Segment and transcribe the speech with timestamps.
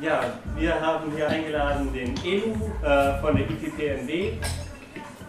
[0.00, 0.22] Ja,
[0.56, 4.32] wir haben hier eingeladen den Elu äh, von der IPPNW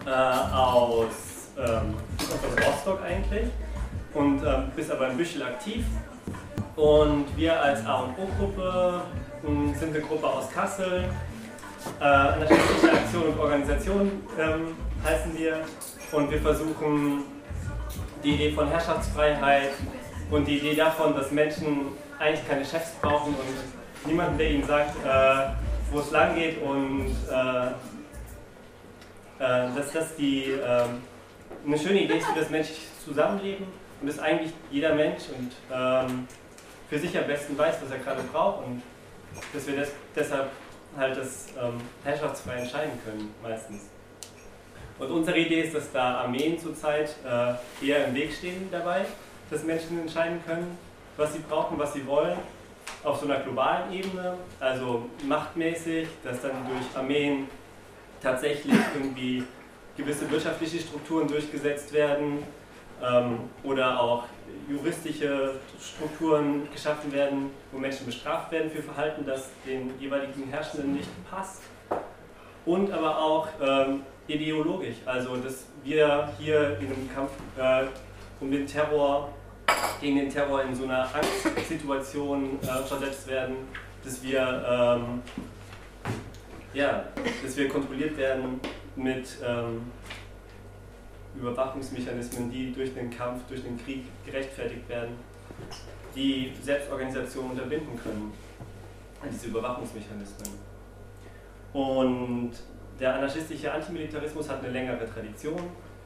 [0.06, 3.48] äh, aus, ähm, aus Rostock eigentlich
[4.14, 5.84] und ähm, bist aber in Büchel aktiv.
[6.76, 9.02] Und wir als A&O-Gruppe
[9.44, 11.04] hm, sind eine Gruppe aus Kassel.
[12.00, 15.60] Äh, Anarchistische Aktion und Organisation ähm, heißen wir.
[16.12, 17.24] Und wir versuchen
[18.24, 19.72] die Idee von Herrschaftsfreiheit
[20.30, 24.96] und die Idee davon, dass Menschen eigentlich keine Chefs brauchen und niemanden, der ihnen sagt,
[25.04, 25.52] äh,
[25.90, 27.66] wo es lang geht und äh,
[29.42, 31.02] äh, dass das die, ähm,
[31.66, 33.66] eine schöne Idee ist für das menschliche Zusammenleben
[34.00, 36.26] und dass eigentlich jeder Mensch und ähm,
[36.88, 38.82] für sich am besten weiß, was er gerade braucht und
[39.52, 40.50] dass wir das, deshalb
[40.96, 43.82] halt das ähm, herrschaftsfrei entscheiden können meistens.
[44.98, 49.04] Und unsere Idee ist, dass da Armeen zurzeit äh, eher im Weg stehen dabei,
[49.50, 50.78] dass Menschen entscheiden können,
[51.16, 52.38] was sie brauchen, was sie wollen,
[53.04, 57.48] auf so einer globalen Ebene, also machtmäßig, dass dann durch Armeen
[58.22, 59.44] tatsächlich irgendwie
[59.96, 62.44] gewisse wirtschaftliche Strukturen durchgesetzt werden
[63.02, 64.24] ähm, oder auch
[64.68, 71.08] juristische Strukturen geschaffen werden, wo Menschen bestraft werden für Verhalten, das den jeweiligen Herrschenden nicht
[71.30, 71.62] passt.
[72.64, 77.86] Und aber auch ähm, ideologisch, also dass wir hier in einem Kampf äh,
[78.40, 79.30] um den Terror,
[80.00, 83.56] gegen den Terror in so einer Angstsituation äh, versetzt werden,
[84.04, 85.22] dass wir, ähm,
[86.74, 87.04] ja,
[87.42, 88.60] dass wir kontrolliert werden
[88.96, 89.82] mit ähm,
[91.36, 95.14] Überwachungsmechanismen, die durch den Kampf, durch den Krieg gerechtfertigt werden,
[96.14, 98.32] die Selbstorganisation unterbinden können,
[99.30, 100.50] diese Überwachungsmechanismen.
[101.72, 102.52] Und
[103.00, 105.60] der anarchistische Antimilitarismus hat eine längere Tradition.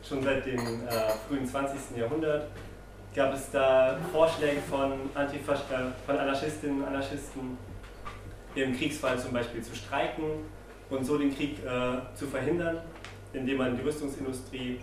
[0.07, 1.97] Schon seit dem äh, frühen 20.
[1.97, 2.47] Jahrhundert
[3.17, 5.27] gab es da Vorschläge von, äh,
[6.05, 7.57] von Anarchistinnen und Anarchisten,
[8.55, 10.25] im Kriegsfall zum Beispiel zu streiken
[10.89, 12.79] und so den Krieg äh, zu verhindern,
[13.33, 14.81] indem man die Rüstungsindustrie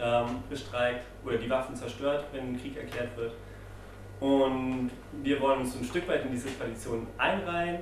[0.00, 3.34] ähm, bestreikt oder die Waffen zerstört, wenn ein Krieg erklärt wird.
[4.18, 4.90] Und
[5.22, 7.80] wir wollen uns ein Stück weit in diese Tradition einreihen,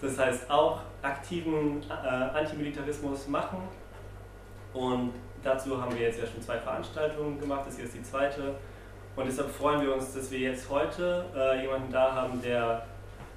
[0.00, 3.62] das heißt auch aktiven äh, Antimilitarismus machen.
[4.74, 5.12] Und
[5.42, 8.56] dazu haben wir jetzt ja schon zwei Veranstaltungen gemacht, das hier ist die zweite.
[9.16, 12.84] Und deshalb freuen wir uns, dass wir jetzt heute äh, jemanden da haben, der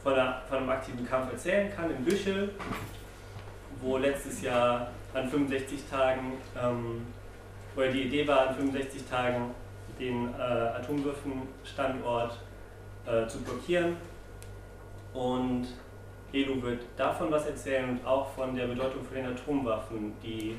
[0.01, 2.49] von, einer, von, einem aktiven Kampf erzählen kann in Büchel,
[3.81, 7.05] wo letztes Jahr an 65 Tagen ähm,
[7.75, 9.51] oder die Idee war, an 65 Tagen
[9.99, 12.39] den äh, Atomwaffenstandort
[13.05, 13.97] äh, zu blockieren.
[15.13, 15.67] Und
[16.33, 20.57] Edu wird davon was erzählen und auch von der Bedeutung von den Atomwaffen, die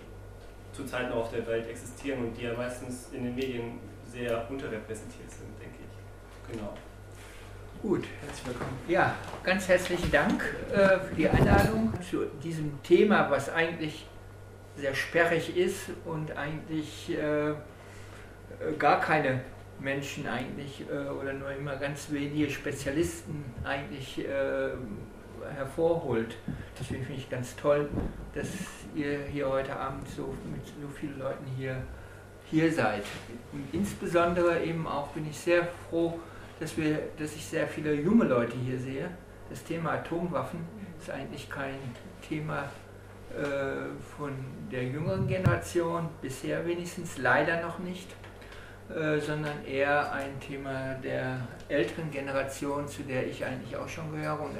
[0.72, 3.78] zurzeit noch auf der Welt existieren und die ja meistens in den Medien
[4.10, 6.52] sehr unterrepräsentiert sind, denke ich.
[6.52, 6.74] Genau.
[7.82, 8.78] Gut, herzlich willkommen.
[8.88, 9.14] Ja,
[9.44, 10.42] ganz herzlichen Dank
[10.72, 14.06] äh, für die Einladung zu diesem Thema, was eigentlich
[14.76, 17.54] sehr sperrig ist und eigentlich äh,
[18.78, 19.42] gar keine
[19.80, 24.70] Menschen eigentlich äh, oder nur immer ganz wenige Spezialisten eigentlich äh,
[25.54, 26.36] hervorholt.
[26.80, 27.88] Deswegen finde ich ganz toll,
[28.34, 28.48] dass
[28.94, 31.82] ihr hier heute Abend so mit so vielen Leuten hier,
[32.50, 33.04] hier seid.
[33.72, 36.19] Insbesondere eben auch bin ich sehr froh,
[36.60, 39.10] dass, wir, dass ich sehr viele junge Leute hier sehe.
[39.50, 40.60] Das Thema Atomwaffen
[40.98, 41.78] ist eigentlich kein
[42.26, 42.64] Thema
[43.36, 44.32] äh, von
[44.70, 48.09] der jüngeren Generation, bisher wenigstens leider noch nicht,
[48.91, 51.38] äh, sondern eher ein Thema der
[51.69, 54.56] älteren Generation, zu der ich eigentlich auch schon gehöre und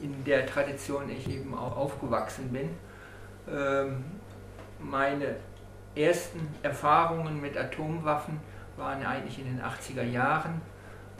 [0.00, 2.70] in der Tradition ich eben auch aufgewachsen bin.
[3.48, 4.04] Ähm,
[4.78, 5.36] meine
[5.96, 8.40] ersten Erfahrungen mit Atomwaffen
[8.76, 10.60] waren eigentlich in den 80er Jahren,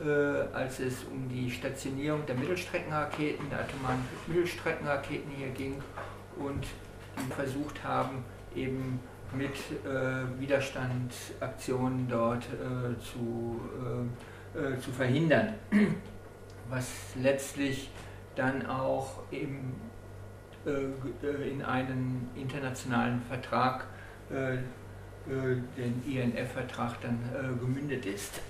[0.00, 5.82] äh, als es um die Stationierung der Mittelstreckenraketen, der atomaren Mittelstreckenraketen hier ging
[6.36, 6.66] und
[7.34, 9.00] versucht haben, eben
[9.32, 9.54] mit
[9.84, 13.60] äh, Widerstandsaktionen dort äh, zu,
[14.54, 15.54] äh, äh zu verhindern,
[16.69, 17.91] was letztlich
[18.34, 19.75] dann auch eben
[20.66, 20.71] äh,
[21.27, 23.86] äh, in einen internationalen Vertrag,
[24.31, 27.19] den INF-Vertrag, dann
[27.61, 28.41] gemündet ist.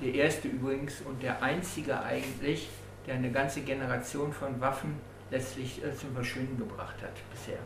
[0.00, 2.68] Der erste übrigens und der einzige eigentlich,
[3.06, 4.94] der eine ganze Generation von Waffen
[5.30, 7.58] letztlich äh, zum Verschwinden gebracht hat bisher.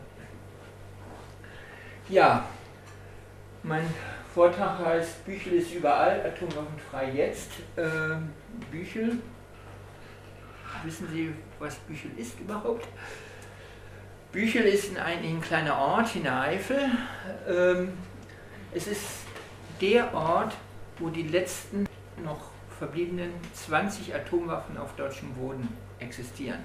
[2.09, 2.45] Ja,
[3.61, 3.85] mein
[4.33, 7.51] Vortrag heißt Büchel ist überall, atomwaffenfrei jetzt.
[7.75, 8.17] Äh,
[8.71, 9.17] Büchel,
[10.83, 12.87] wissen Sie, was Büchel ist überhaupt?
[14.33, 16.89] Büchel ist ein, ein kleiner Ort in der Eifel.
[17.47, 17.93] Ähm,
[18.73, 19.03] es ist
[19.79, 20.55] der Ort,
[20.97, 21.85] wo die letzten
[22.23, 22.49] noch
[22.79, 25.69] verbliebenen 20 Atomwaffen auf deutschem Boden
[25.99, 26.57] existieren.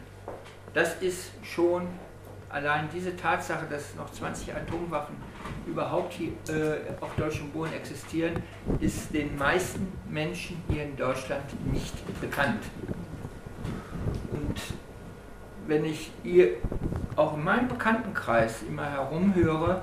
[0.73, 1.87] Das ist schon
[2.49, 5.17] allein diese Tatsache, dass noch 20 Atomwaffen
[5.67, 8.43] überhaupt hier, äh, auf deutschem Boden existieren,
[8.81, 12.63] ist den meisten Menschen hier in Deutschland nicht bekannt.
[14.33, 14.59] Und
[15.69, 16.55] wenn ich hier
[17.15, 19.83] auch in meinem Bekanntenkreis immer herumhöre,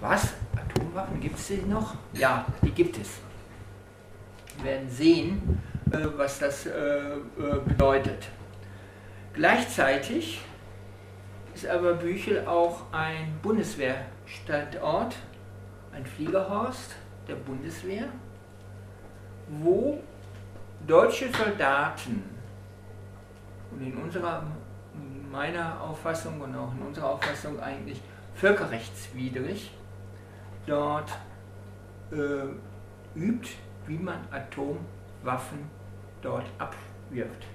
[0.00, 1.94] was, Atomwaffen gibt es die noch?
[2.14, 3.18] Ja, die gibt es.
[4.56, 5.60] Wir werden sehen,
[5.90, 7.20] äh, was das äh, äh
[7.64, 8.28] bedeutet.
[9.34, 10.40] Gleichzeitig
[11.54, 15.16] ist aber Büchel auch ein Bundeswehrstandort,
[15.92, 16.96] ein Fliegerhorst
[17.28, 18.08] der Bundeswehr,
[19.48, 20.00] wo
[20.86, 22.22] deutsche Soldaten
[23.70, 24.44] und in unserer,
[25.30, 28.00] meiner Auffassung und auch in unserer Auffassung eigentlich
[28.34, 29.70] völkerrechtswidrig
[30.66, 31.10] dort
[32.12, 33.50] äh, übt,
[33.86, 35.70] wie man Atomwaffen
[36.22, 37.46] dort abwirft.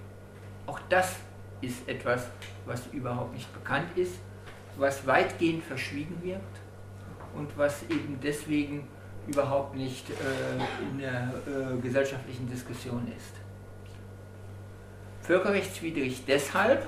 [0.67, 1.17] Auch das
[1.61, 2.27] ist etwas,
[2.65, 4.19] was überhaupt nicht bekannt ist,
[4.77, 6.41] was weitgehend verschwiegen wird
[7.35, 8.87] und was eben deswegen
[9.27, 13.33] überhaupt nicht äh, in der äh, gesellschaftlichen Diskussion ist.
[15.21, 16.85] Völkerrechtswidrig deshalb,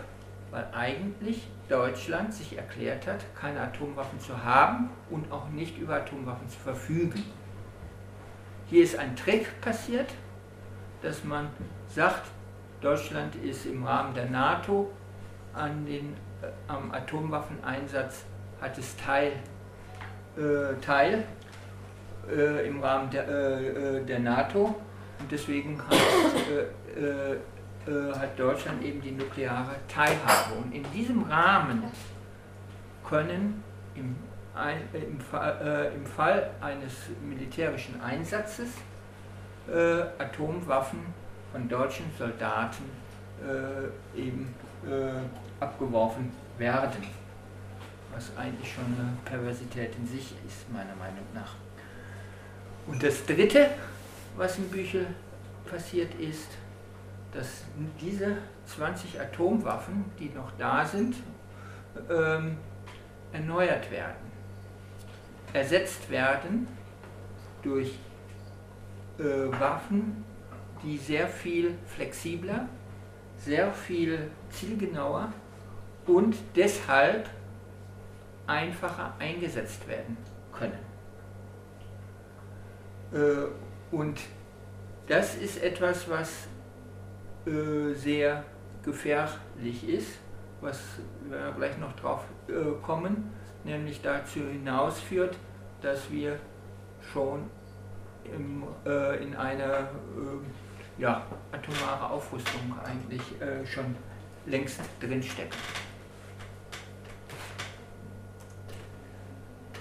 [0.56, 6.48] weil eigentlich Deutschland sich erklärt hat, keine Atomwaffen zu haben und auch nicht über Atomwaffen
[6.48, 7.26] zu verfügen.
[8.68, 10.14] Hier ist ein Trick passiert,
[11.02, 11.50] dass man
[11.90, 12.22] sagt,
[12.80, 14.90] Deutschland ist im Rahmen der NATO
[15.54, 18.24] an den, äh, am Atomwaffeneinsatz
[18.62, 19.34] hat es Teil,
[20.38, 21.26] äh, Teil
[22.32, 24.74] äh, im Rahmen der, äh, äh, der NATO
[25.20, 25.98] und deswegen hat,
[27.88, 30.56] äh, hat Deutschland eben die nukleare Teilhabe.
[30.64, 31.84] Und in diesem Rahmen
[33.08, 33.64] können
[33.96, 34.16] im,
[34.56, 36.94] ein, im, Fall, im Fall eines
[37.28, 38.70] militärischen Einsatzes
[40.18, 41.00] Atomwaffen
[41.52, 42.84] von deutschen Soldaten
[43.42, 44.54] äh, eben
[44.86, 47.04] äh, abgeworfen werden.
[48.14, 51.56] Was eigentlich schon eine Perversität in sich ist, meiner Meinung nach.
[52.88, 53.70] Und das Dritte,
[54.36, 55.08] was in Büchel
[55.70, 56.50] passiert ist,
[57.36, 57.64] dass
[58.00, 61.16] diese 20 Atomwaffen, die noch da sind,
[62.10, 62.58] ähm,
[63.34, 64.32] erneuert werden,
[65.54, 66.68] ersetzt werden
[67.62, 68.00] durch
[69.20, 69.24] äh,
[69.60, 70.24] Waffen,
[70.84, 72.70] die sehr viel flexibler,
[73.38, 75.34] sehr viel zielgenauer
[76.08, 77.30] und deshalb
[78.48, 80.18] einfacher eingesetzt werden
[80.54, 80.80] können.
[83.12, 83.48] Äh,
[83.94, 84.20] und
[85.08, 86.48] das ist etwas, was
[87.46, 88.44] äh, sehr
[88.84, 90.20] gefährlich ist,
[90.62, 90.80] was
[91.28, 93.32] wir gleich noch drauf äh, kommen,
[93.64, 95.36] nämlich dazu hinausführt,
[95.82, 96.40] dass wir
[97.14, 97.50] schon
[98.26, 98.64] im,
[99.22, 99.90] in einer
[100.98, 103.96] ja, atomare Aufrüstung eigentlich äh, schon
[104.46, 105.58] längst drinstecken.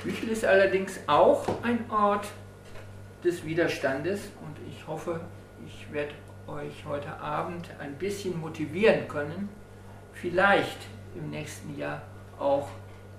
[0.02, 2.26] Büchel ist allerdings auch ein Ort
[3.22, 5.20] des Widerstandes und ich hoffe,
[5.66, 6.12] ich werde
[6.46, 9.48] euch heute Abend ein bisschen motivieren können,
[10.12, 10.78] vielleicht
[11.14, 12.02] im nächsten Jahr
[12.38, 12.68] auch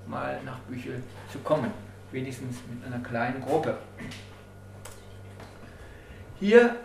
[0.07, 1.01] mal nach Büchel
[1.31, 1.71] zu kommen,
[2.11, 3.77] wenigstens mit einer kleinen Gruppe.
[6.39, 6.75] Hier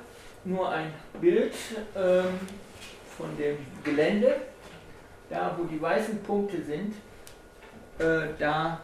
[0.45, 1.55] nur ein Bild
[1.97, 2.39] ähm,
[3.17, 4.37] von dem Gelände.
[5.29, 6.95] Da, wo die weißen Punkte sind,
[7.99, 8.81] äh, da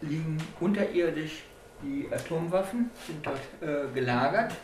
[0.00, 1.42] liegen unterirdisch
[1.82, 4.54] die Atomwaffen, sind dort äh, gelagert,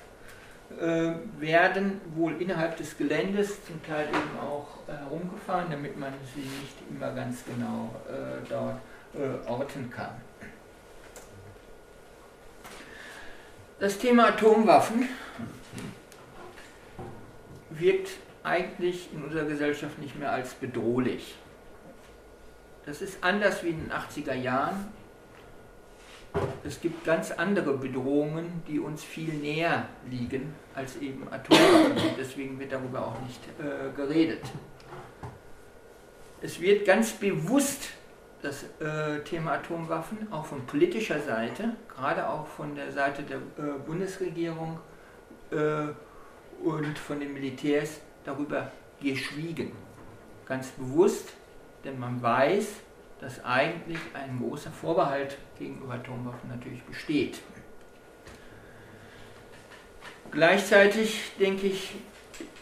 [0.79, 7.13] werden wohl innerhalb des Geländes zum Teil eben auch herumgefahren, damit man sie nicht immer
[7.13, 8.77] ganz genau äh, dort
[9.15, 10.13] äh, orten kann.
[13.81, 15.09] Das Thema Atomwaffen
[17.71, 18.11] wirkt
[18.43, 21.35] eigentlich in unserer Gesellschaft nicht mehr als bedrohlich.
[22.87, 24.93] Das ist anders wie in den 80er Jahren.
[26.65, 31.97] Es gibt ganz andere Bedrohungen, die uns viel näher liegen als eben Atomwaffen.
[32.19, 34.43] Deswegen wird darüber auch nicht äh, geredet.
[36.41, 37.91] Es wird ganz bewusst
[38.43, 43.79] das äh, Thema Atomwaffen auch von politischer Seite, gerade auch von der Seite der äh,
[43.85, 44.79] Bundesregierung,
[45.51, 45.93] äh,
[46.63, 48.71] und von den Militärs darüber
[49.01, 49.73] geschwiegen.
[50.47, 51.33] Ganz bewusst,
[51.85, 52.69] denn man weiß,
[53.21, 57.41] dass eigentlich ein großer Vorbehalt gegenüber Atomwaffen natürlich besteht.
[60.33, 61.95] Gleichzeitig denke ich,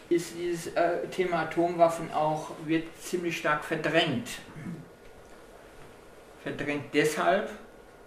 [0.09, 4.27] ist dieses äh, Thema Atomwaffen auch wird ziemlich stark verdrängt.
[6.43, 7.49] Verdrängt deshalb,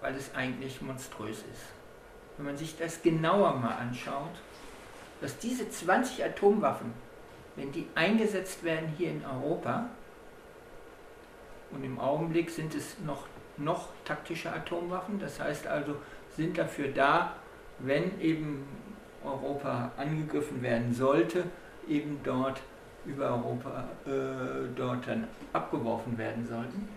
[0.00, 1.62] weil es eigentlich monströs ist.
[2.36, 4.32] Wenn man sich das genauer mal anschaut,
[5.20, 6.92] dass diese 20 Atomwaffen
[7.56, 9.90] wenn die eingesetzt werden hier in Europa,
[11.70, 13.26] und im Augenblick sind es noch,
[13.64, 15.96] noch taktische Atomwaffen, das heißt also,
[16.36, 17.36] sind dafür da,
[17.78, 18.66] wenn eben
[19.24, 21.44] Europa angegriffen werden sollte,
[21.88, 22.60] eben dort
[23.04, 26.88] über Europa äh, dort dann abgeworfen werden sollten.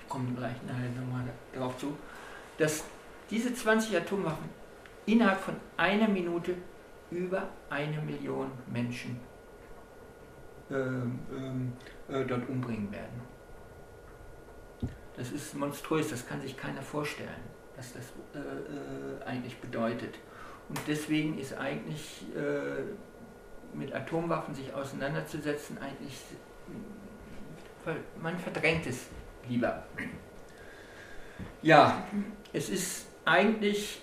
[0.00, 1.96] Ich komme gleich nachher nochmal darauf zu,
[2.58, 2.84] dass
[3.30, 4.48] diese 20 Atomwaffen
[5.06, 6.54] innerhalb von einer Minute
[7.10, 9.20] über eine Million Menschen
[10.70, 13.33] äh, äh, dort umbringen werden.
[15.16, 17.28] Das ist monströs, das kann sich keiner vorstellen,
[17.76, 20.16] was das äh, äh, eigentlich bedeutet.
[20.68, 26.18] Und deswegen ist eigentlich äh, mit Atomwaffen sich auseinanderzusetzen eigentlich,
[28.20, 29.06] man verdrängt es
[29.48, 29.84] lieber.
[31.62, 32.04] Ja,
[32.52, 34.00] es ist eigentlich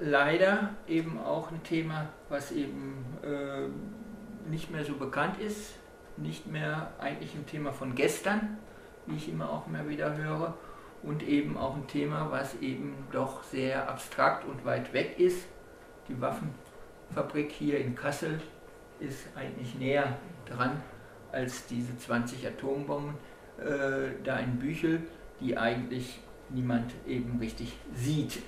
[0.00, 5.74] leider eben auch ein Thema, was eben äh, nicht mehr so bekannt ist,
[6.16, 8.58] nicht mehr eigentlich ein Thema von gestern,
[9.06, 10.54] wie ich immer auch immer wieder höre,
[11.02, 15.46] und eben auch ein Thema, was eben doch sehr abstrakt und weit weg ist.
[16.08, 18.40] Die Waffenfabrik hier in Kassel
[19.00, 20.16] ist eigentlich näher
[20.46, 20.80] dran
[21.32, 23.14] als diese 20 Atombomben
[23.58, 25.02] äh, da in Büchel,
[25.40, 28.42] die eigentlich niemand eben richtig sieht.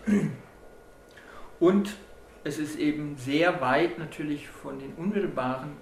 [1.59, 1.97] Und
[2.45, 5.73] es ist eben sehr weit natürlich von den unmittelbaren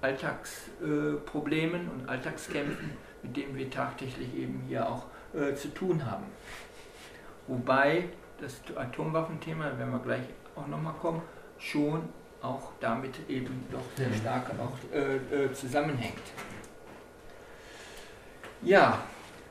[0.00, 6.24] Alltagsproblemen äh, und Alltagskämpfen, mit denen wir tagtäglich eben hier auch äh, zu tun haben.
[7.46, 8.04] Wobei
[8.40, 10.22] das Atomwaffenthema, werden wir gleich
[10.54, 11.22] auch nochmal kommen,
[11.58, 12.08] schon
[12.42, 16.22] auch damit eben doch sehr stark auch äh, äh, zusammenhängt.
[18.62, 19.00] Ja,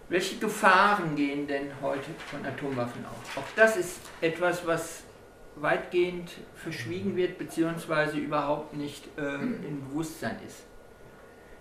[0.10, 3.38] welche Gefahren gehen denn heute von Atomwaffen aus?
[3.38, 5.04] Auch das ist etwas, was
[5.56, 10.64] weitgehend verschwiegen wird, beziehungsweise überhaupt nicht äh, im Bewusstsein ist.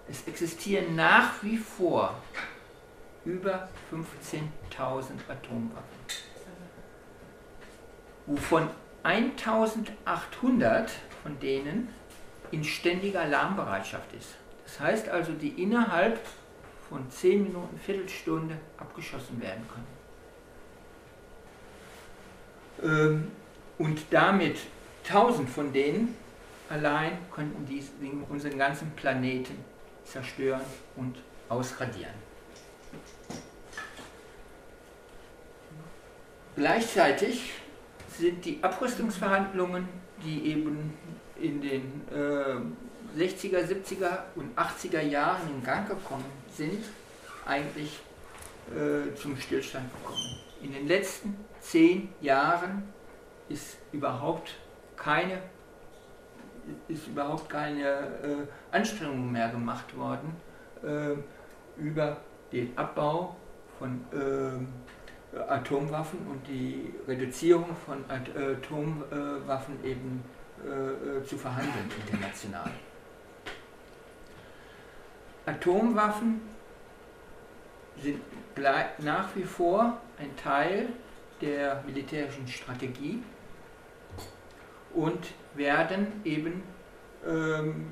[0.08, 2.14] Es existieren nach wie vor
[3.25, 4.42] über 15.000
[5.28, 5.82] Atomwaffen,
[8.26, 8.68] wovon
[9.02, 10.90] 1800
[11.22, 11.88] von denen
[12.52, 14.36] in ständiger Alarmbereitschaft ist.
[14.64, 16.20] Das heißt also, die innerhalb
[16.88, 19.86] von 10 Minuten, Viertelstunde abgeschossen werden können.
[22.82, 23.30] Ähm,
[23.78, 24.58] und damit
[25.04, 26.14] 1000 von denen
[26.68, 27.82] allein könnten die,
[28.28, 29.64] unseren ganzen Planeten
[30.06, 30.62] zerstören
[30.96, 31.16] und
[31.48, 32.14] ausradieren.
[36.56, 37.52] Gleichzeitig
[38.18, 39.88] sind die Abrüstungsverhandlungen,
[40.25, 40.94] die eben
[41.38, 46.82] in den äh, 60er, 70er und 80er Jahren in Gang gekommen sind,
[47.44, 48.00] eigentlich
[48.75, 50.40] äh, zum Stillstand gekommen.
[50.62, 52.84] In den letzten zehn Jahren
[53.48, 54.54] ist überhaupt
[54.96, 55.42] keine,
[56.88, 60.37] ist überhaupt keine äh, Anstrengung mehr gemacht worden
[60.82, 61.14] äh,
[61.80, 62.18] über
[62.52, 63.37] den Abbau
[63.78, 64.68] von ähm,
[65.49, 70.23] Atomwaffen und die Reduzierung von Atomwaffen eben
[70.64, 72.70] äh, äh, zu verhandeln international.
[75.44, 76.40] Atomwaffen
[78.02, 78.20] sind
[78.99, 80.88] nach wie vor ein Teil
[81.40, 83.23] der militärischen Strategie
[84.94, 86.62] und werden eben
[87.26, 87.86] ähm,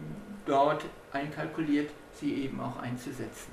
[0.47, 3.52] dort einkalkuliert, sie eben auch einzusetzen.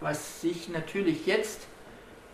[0.00, 1.66] Was sich natürlich jetzt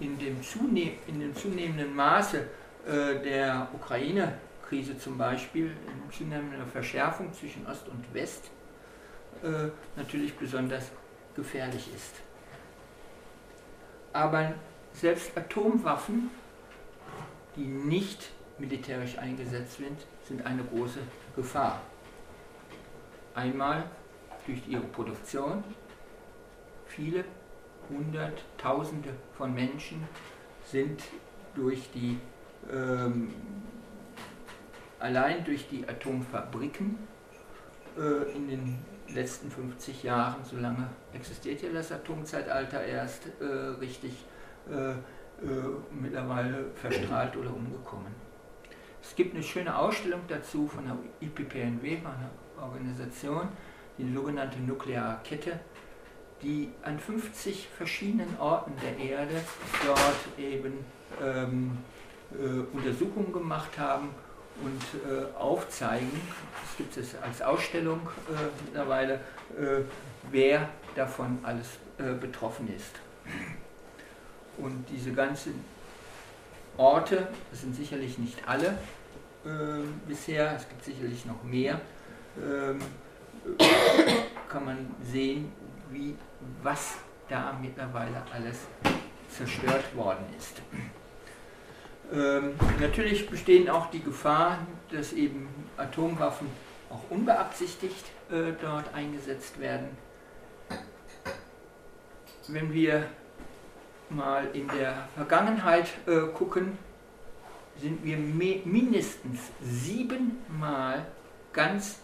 [0.01, 2.47] in dem, zunehm in dem zunehmenden Maße
[2.87, 8.51] äh, der Ukraine-Krise zum Beispiel, in zunehmender Verschärfung zwischen Ost und West,
[9.43, 10.91] äh, natürlich besonders
[11.35, 12.17] gefährlich ist.
[14.13, 14.53] Aber
[14.93, 16.31] selbst Atomwaffen,
[17.57, 18.31] die nicht
[18.63, 21.01] militärisch eingesetzt sind, sind eine große
[21.35, 21.81] Gefahr.
[23.35, 23.85] Einmal
[24.47, 25.65] durch ihre Produktion.
[26.87, 27.25] Viele
[27.89, 30.07] Hunderttausende von Menschen
[30.65, 31.03] sind
[31.55, 32.19] durch die,
[32.73, 33.35] ähm,
[35.01, 36.99] allein durch die Atomfabriken
[37.99, 38.79] äh, in den
[39.09, 43.45] letzten 50 Jahren, so lange existiert ja das Atomzeitalter erst äh,
[43.81, 44.13] richtig,
[44.71, 44.97] äh, äh
[45.91, 48.32] mittlerweile verstrahlt oder umgekommen.
[49.03, 52.31] Es gibt eine schöne Ausstellung dazu von der IPPNW, einer
[52.61, 53.49] Organisation,
[53.99, 55.61] die sogenannte Nukleare Kette,
[56.41, 59.43] die an 50 verschiedenen Orten der Erde
[59.85, 60.85] dort eben
[61.23, 61.79] ähm,
[62.33, 64.11] äh, Untersuchungen gemacht haben
[64.63, 66.11] und äh, aufzeigen,
[66.63, 69.15] das gibt es als Ausstellung äh, mittlerweile,
[69.59, 69.83] äh,
[70.31, 71.67] wer davon alles
[71.99, 73.01] äh, betroffen ist.
[74.59, 75.65] Und diese ganzen
[76.77, 78.79] Orte, das sind sicherlich nicht alle
[79.45, 81.81] äh, bisher, es gibt sicherlich noch mehr,
[82.41, 82.79] ähm,
[84.49, 85.53] kann man sehen,
[85.91, 86.17] wie,
[86.63, 86.97] was
[87.29, 88.61] da mittlerweile alles
[89.29, 90.63] zerstört worden ist.
[92.13, 96.47] Ähm, natürlich bestehen auch die Gefahren, dass eben Atomwaffen
[96.91, 99.89] auch unbeabsichtigt äh, dort eingesetzt werden.
[102.49, 103.07] Wenn wir
[104.15, 106.79] mal in der Vergangenheit äh, gucken,
[107.81, 111.07] sind wir mindestens siebenmal
[111.53, 111.99] ganz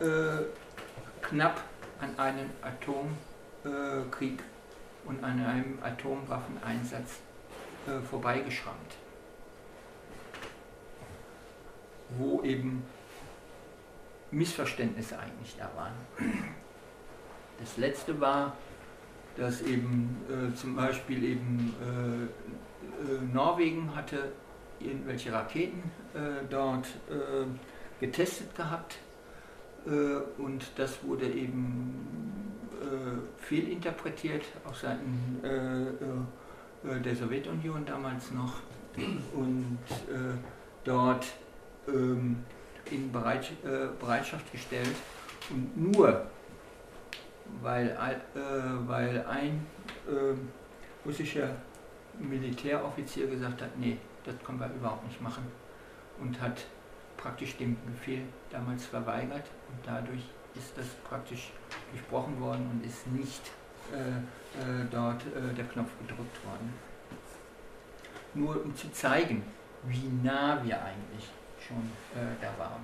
[0.00, 0.44] äh,
[1.22, 1.62] knapp
[2.00, 4.42] an einem Atomkrieg
[5.04, 7.20] und an einem Atomwaffeneinsatz
[7.86, 8.94] äh, vorbeigeschrammt.
[12.18, 12.84] Wo eben
[14.30, 15.94] Missverständnisse eigentlich da waren.
[17.58, 18.56] Das letzte war,
[19.36, 24.32] dass eben äh, zum Beispiel eben äh, äh Norwegen hatte
[24.80, 27.44] irgendwelche Raketen äh, dort äh,
[28.00, 28.98] getestet gehabt
[30.38, 31.94] und das wurde eben
[33.36, 35.40] fehlinterpretiert auf Seiten
[36.82, 38.54] der Sowjetunion damals noch.
[39.32, 39.78] Und
[40.82, 41.26] dort
[41.86, 42.38] ähm,
[42.90, 43.52] in Bereit,
[44.00, 44.96] Bereitschaft gestellt.
[45.50, 46.26] Und nur
[47.62, 48.38] weil, äh,
[48.86, 49.66] weil ein
[50.06, 51.50] äh, russischer
[52.18, 55.46] Militäroffizier gesagt hat, nee, das können wir überhaupt nicht machen
[56.20, 56.64] und hat
[57.16, 60.22] praktisch den Befehl damals verweigert und dadurch
[60.54, 61.52] ist das praktisch
[61.90, 63.42] durchbrochen worden und ist nicht
[63.92, 66.72] äh, äh dort äh, der Knopf gedrückt worden.
[68.34, 69.42] Nur um zu zeigen,
[69.84, 71.30] wie nah wir eigentlich
[71.66, 72.82] schon äh, da waren.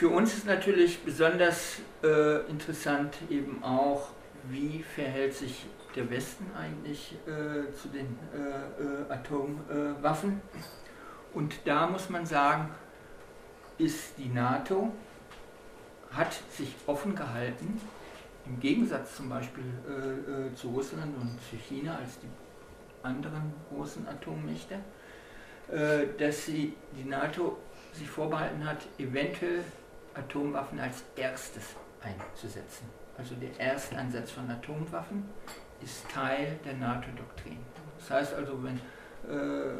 [0.00, 4.12] Für uns ist natürlich besonders äh, interessant eben auch,
[4.48, 10.40] wie verhält sich der Westen eigentlich äh, zu den äh, äh Atomwaffen.
[11.34, 12.70] Und da muss man sagen,
[13.76, 14.90] ist die NATO,
[16.12, 17.78] hat sich offen gehalten,
[18.46, 24.08] im Gegensatz zum Beispiel äh, äh, zu Russland und zu China als die anderen großen
[24.08, 24.76] Atommächte,
[26.18, 27.58] dass sie, die NATO
[27.92, 29.62] sich vorbehalten hat, eventuell
[30.20, 32.88] Atomwaffen als erstes einzusetzen.
[33.16, 35.28] Also der Ersteinsatz von Atomwaffen
[35.82, 37.58] ist Teil der NATO-Doktrin.
[37.98, 38.76] Das heißt also, wenn
[39.28, 39.74] äh,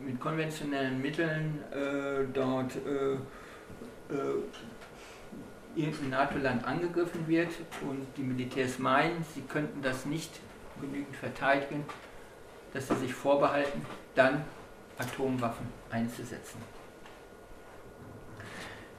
[0.00, 4.42] mit konventionellen Mitteln äh, dort äh, äh
[5.76, 10.40] irgendein NATO-Land angegriffen wird und die Militärs meinen, sie könnten das nicht
[10.80, 11.84] genügend verteidigen,
[12.72, 14.44] dass sie sich vorbehalten, dann
[14.98, 16.58] Atomwaffen einzusetzen.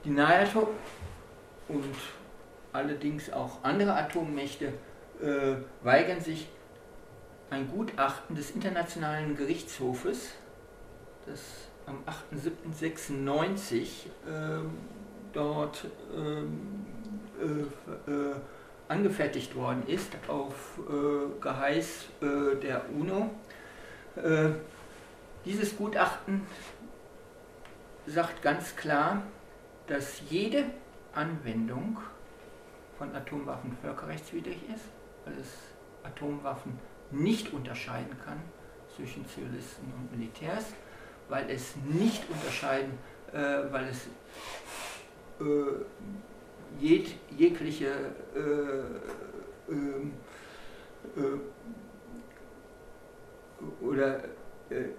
[0.03, 0.69] Die NATO
[1.67, 1.95] und
[2.73, 4.73] allerdings auch andere Atommächte
[5.21, 6.47] äh, weigern sich,
[7.51, 10.31] ein Gutachten des Internationalen Gerichtshofes,
[11.25, 11.41] das
[11.85, 12.01] am
[12.33, 13.87] 8.7.96 äh,
[15.33, 15.85] dort
[16.15, 16.85] ähm,
[17.39, 18.35] äh, äh,
[18.87, 23.29] angefertigt worden ist, auf äh, Geheiß äh, der UNO,
[25.45, 26.45] dieses Gutachten
[28.05, 29.23] sagt ganz klar,
[29.88, 30.65] dass jede
[31.13, 31.98] Anwendung
[32.98, 34.86] von Atomwaffen völkerrechtswidrig ist,
[35.26, 35.48] weil es
[36.04, 36.80] Atomwaffen
[37.12, 38.41] nicht unterscheiden kann
[38.96, 40.74] zwischen Zivilisten und Militärs,
[41.30, 42.98] weil es nicht unterscheiden,
[43.34, 44.08] äh, weil es
[45.39, 45.86] äh,
[46.80, 47.88] jeg, jegliche
[48.36, 50.13] äh, ähm,
[51.15, 51.22] äh,
[53.84, 54.24] oder
[54.70, 54.89] äh,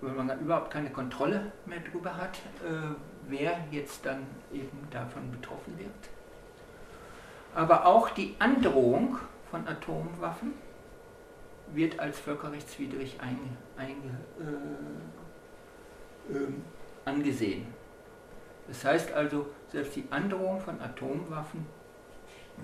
[0.00, 5.78] weil man überhaupt keine Kontrolle mehr darüber hat, äh, wer jetzt dann eben davon betroffen
[5.78, 5.90] wird.
[7.54, 9.18] Aber auch die Androhung
[9.50, 10.54] von Atomwaffen
[11.72, 14.18] wird als völkerrechtswidrig einge, einge,
[16.30, 16.48] äh, äh,
[17.04, 17.66] angesehen.
[18.68, 21.66] Das heißt also, selbst die Androhung von Atomwaffen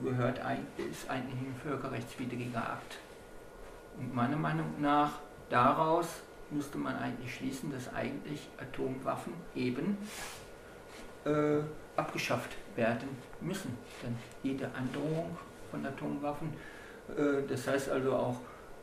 [0.02, 2.98] gehört ein, ist eigentlich ein völkerrechtswidriger Akt.
[3.98, 5.18] Und meiner Meinung nach
[5.50, 6.06] daraus
[6.50, 9.96] müsste man eigentlich schließen, dass eigentlich Atomwaffen eben
[11.24, 11.60] äh,
[11.96, 13.08] abgeschafft werden
[13.40, 13.76] müssen.
[14.02, 15.36] Denn jede Androhung
[15.70, 16.52] von Atomwaffen,
[17.16, 18.36] äh, das heißt also auch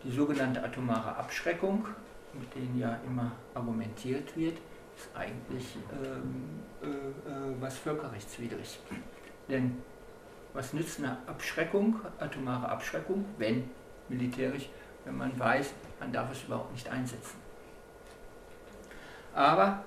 [0.04, 1.86] die sogenannte atomare Abschreckung,
[2.34, 4.58] mit denen ja immer argumentiert wird,
[4.96, 8.80] ist eigentlich ähm, äh, äh, was völkerrechtswidrig.
[9.50, 9.78] Denn
[10.54, 13.70] was nützt eine Abschreckung, atomare Abschreckung, wenn
[14.10, 14.70] militärisch,
[15.06, 17.38] wenn man weiß, man darf es überhaupt nicht einsetzen.
[19.34, 19.84] Aber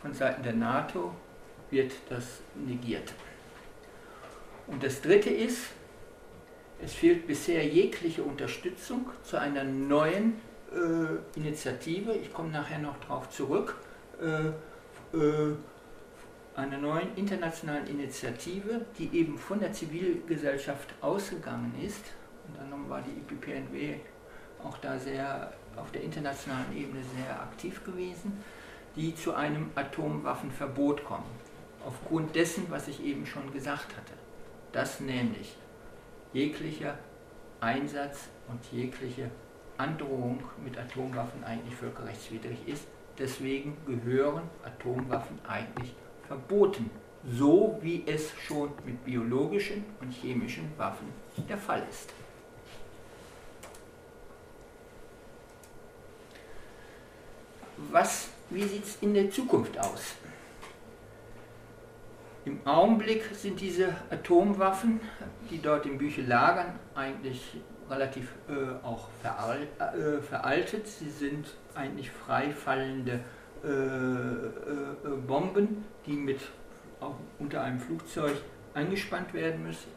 [0.00, 1.12] von Seiten der NATO
[1.70, 3.12] wird das negiert.
[4.66, 5.66] Und das Dritte ist,
[6.82, 10.40] es fehlt bisher jegliche Unterstützung zu einer neuen
[10.72, 13.76] äh, Initiative, ich komme nachher noch darauf zurück,
[14.20, 14.48] äh,
[15.16, 15.54] äh,
[16.54, 22.04] einer neuen internationalen Initiative, die eben von der Zivilgesellschaft ausgegangen ist.
[22.46, 23.96] Und dann war die IPPNW
[24.64, 28.32] auch da sehr auf der internationalen Ebene sehr aktiv gewesen,
[28.96, 31.49] die zu einem Atomwaffenverbot kommen.
[31.86, 34.12] Aufgrund dessen, was ich eben schon gesagt hatte.
[34.72, 35.56] Dass nämlich
[36.32, 36.98] jeglicher
[37.60, 39.30] Einsatz und jegliche
[39.76, 42.84] Androhung mit Atomwaffen eigentlich völkerrechtswidrig ist.
[43.18, 45.94] Deswegen gehören Atomwaffen eigentlich
[46.26, 46.90] verboten,
[47.24, 51.08] so wie es schon mit biologischen und chemischen Waffen
[51.48, 52.12] der Fall ist.
[57.90, 60.14] Was, wie sieht es in der Zukunft aus?
[62.46, 65.00] Im Augenblick sind diese Atomwaffen,
[65.50, 70.86] die dort in Bücher lagern, eigentlich relativ äh, auch veral äh, veraltet.
[70.86, 73.20] Sie sind eigentlich frei fallende
[73.62, 76.40] äh, äh, Bomben, die mit
[77.00, 78.36] auch unter einem Flugzeug
[78.72, 79.88] eingespannt werden müssen,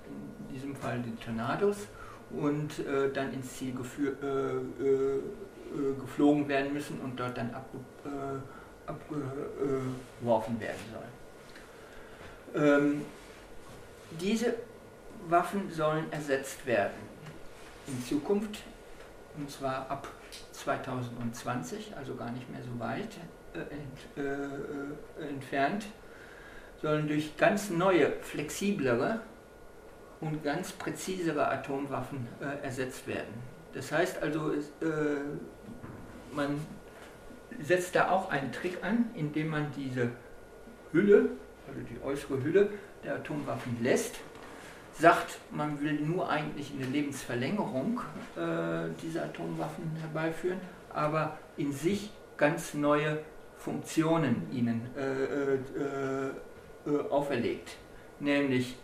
[0.49, 1.87] in diesem Fall die Tornados,
[2.31, 3.73] und äh, dann ins Ziel
[5.99, 7.79] geflogen werden müssen und dort dann abge
[8.85, 11.22] abgeworfen werden sollen.
[12.55, 13.01] Ähm,
[14.19, 14.55] diese
[15.27, 16.93] Waffen sollen ersetzt werden
[17.87, 18.59] in Zukunft,
[19.37, 20.07] und zwar ab
[20.51, 23.09] 2020, also gar nicht mehr so weit
[23.53, 25.85] äh, ent, äh, äh, entfernt,
[26.81, 29.21] sollen durch ganz neue, flexiblere
[30.21, 33.33] und ganz präzisere Atomwaffen äh, ersetzt werden.
[33.73, 34.57] Das heißt also, äh,
[36.31, 36.59] man
[37.61, 40.11] setzt da auch einen Trick an, indem man diese
[40.91, 41.29] Hülle,
[41.67, 42.69] also die äußere Hülle
[43.03, 44.15] der Atomwaffen lässt
[44.93, 48.01] sagt, man will nur eigentlich eine Lebensverlängerung
[48.35, 50.59] äh, dieser Atomwaffen herbeiführen,
[50.93, 53.19] aber in sich ganz neue
[53.57, 56.29] Funktionen ihnen äh, äh,
[56.85, 57.77] äh auferlegt.
[58.19, 58.75] Nämlich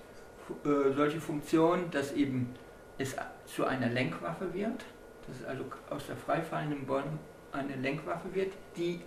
[0.63, 2.55] äh, solche Funktionen, dass eben
[2.97, 3.15] es
[3.45, 4.85] zu einer Lenkwaffe wird,
[5.27, 7.19] dass es also aus der freifallenden Bombe
[7.51, 9.01] eine Lenkwaffe wird, die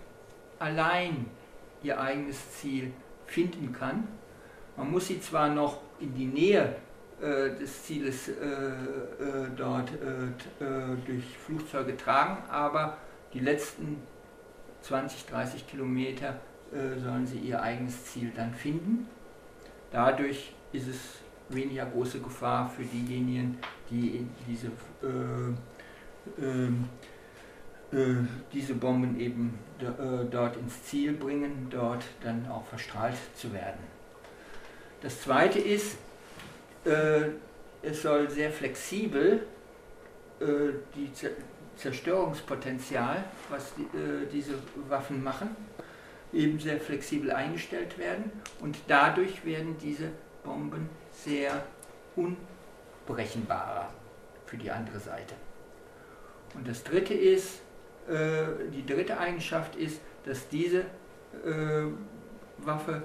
[0.59, 1.25] allein
[1.81, 2.91] ihr eigenes Ziel
[3.27, 4.07] finden kann.
[4.77, 6.75] Man muss sie zwar noch in die Nähe
[7.21, 9.91] äh, des Zieles äh, äh, dort
[11.05, 12.97] durch Flugzeuge tragen, aber
[13.33, 13.97] die letzten
[14.81, 16.39] 20, 30 Kilometer
[17.03, 19.07] sollen sie ihr eigenes Ziel dann finden.
[19.91, 20.97] Dadurch ist es
[21.49, 23.57] weniger große Gefahr für diejenigen,
[23.89, 24.67] die diese,
[25.03, 25.51] äh,
[26.41, 26.71] äh,
[28.51, 29.59] diese Bomben eben
[30.31, 33.79] dort ins Ziel bringen, dort dann auch verstrahlt zu werden.
[35.01, 35.97] Das zweite ist,
[36.85, 37.29] äh,
[37.81, 39.45] es soll sehr flexibel
[40.39, 40.45] äh,
[40.95, 41.11] die
[41.75, 44.53] Zerstörungspotenzial, was die, äh, diese
[44.87, 45.55] Waffen machen,
[46.31, 50.09] eben sehr flexibel eingestellt werden und dadurch werden diese
[50.43, 51.65] Bomben sehr
[52.15, 53.89] unberechenbarer
[54.45, 55.35] für die andere Seite.
[56.55, 57.62] Und das dritte ist, äh,
[58.07, 60.81] die dritte Eigenschaft ist, dass diese
[61.45, 61.85] äh,
[62.57, 63.03] Waffe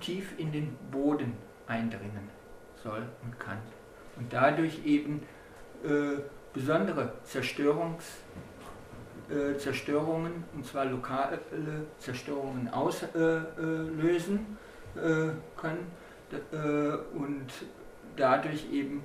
[0.00, 1.34] tief in den Boden
[1.66, 2.28] eindringen
[2.82, 3.58] soll und kann.
[4.16, 5.22] Und dadurch eben
[5.84, 6.20] äh,
[6.52, 8.04] besondere Zerstörungs,
[9.30, 11.38] äh, Zerstörungen, und zwar lokale
[11.98, 14.58] Zerstörungen auslösen
[14.96, 15.00] äh,
[15.56, 15.86] können
[16.32, 17.46] äh, und
[18.16, 19.04] dadurch eben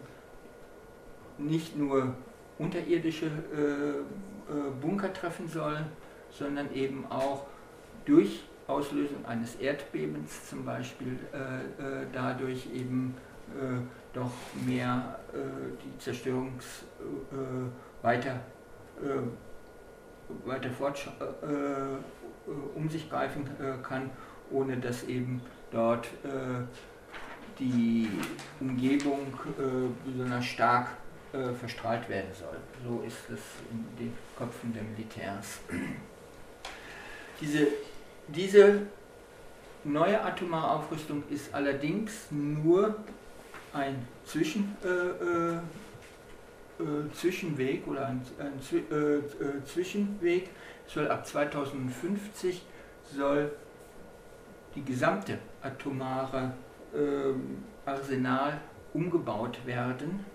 [1.38, 2.15] nicht nur
[2.58, 5.86] unterirdische äh, äh, Bunker treffen sollen,
[6.30, 7.46] sondern eben auch
[8.06, 11.20] durch Auslösung eines Erdbebens zum Beispiel
[12.12, 13.15] dadurch eben
[13.54, 13.80] äh,
[14.13, 14.32] doch
[14.65, 15.38] mehr äh,
[15.84, 16.84] die Zerstörungs
[17.32, 18.39] äh, weiter,
[20.46, 21.12] weiter fort,
[22.76, 23.50] um sich greifen
[23.84, 24.10] kann,
[24.52, 26.08] ohne dass eben dort
[27.60, 28.08] die
[28.62, 29.34] Umgebung
[30.06, 30.88] besonders stark
[31.60, 32.58] verstrahlt werden soll.
[32.84, 33.39] So ist es
[33.71, 35.60] in den Köpfen der Militärs.
[37.41, 37.67] Diese,
[38.30, 38.84] diese
[39.84, 42.95] neue atomare Aufrüstung ist allerdings nur
[43.74, 45.56] ein Zwischen, äh, äh,
[46.80, 49.21] äh, Zwischenweg oder ein, ein äh, äh,
[49.65, 50.50] Zwischenweg
[50.88, 52.65] soll ab 2050
[53.15, 53.52] soll
[54.76, 56.54] die gesamte atomare
[56.95, 58.60] ähm, Arsenal
[58.93, 60.35] umgebaut werden, äh,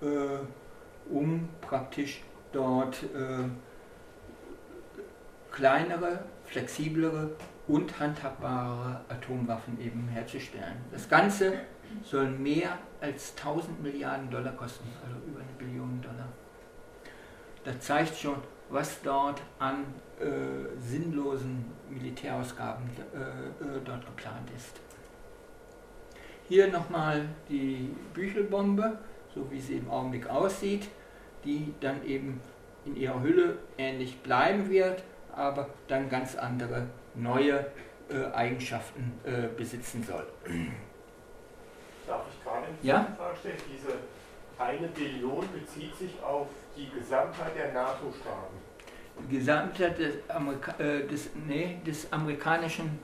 [0.00, 3.04] um praktisch dort
[5.50, 7.30] kleinere, flexiblere
[7.68, 10.76] und handhabbare Atomwaffen eben herzustellen.
[10.90, 11.52] Das Ganze
[12.02, 16.28] soll mehr als 1000 Milliarden Dollar kosten, also über eine Billion Dollar.
[17.64, 18.36] Das zeigt schon,
[18.68, 19.84] was dort an
[20.20, 22.84] äh, sinnlosen Militärausgaben
[23.14, 24.80] äh, äh, dort geplant ist.
[26.48, 28.98] Hier nochmal die Büchelbombe,
[29.34, 30.88] so wie sie im Augenblick aussieht,
[31.44, 32.40] die dann eben
[32.84, 35.02] in ihrer Hülle ähnlich bleiben wird,
[35.34, 37.66] aber dann ganz andere neue
[38.08, 40.26] äh, Eigenschaften äh, besitzen soll.
[42.06, 43.06] Darf ich gerade eine ja?
[43.16, 43.56] Frage stellen?
[43.72, 43.94] Diese
[44.58, 48.56] eine Billion bezieht sich auf die Gesamtheit der NATO-Staaten.
[49.28, 52.98] Die Gesamtheit des, Amerika äh, des, nee, des amerikanischen.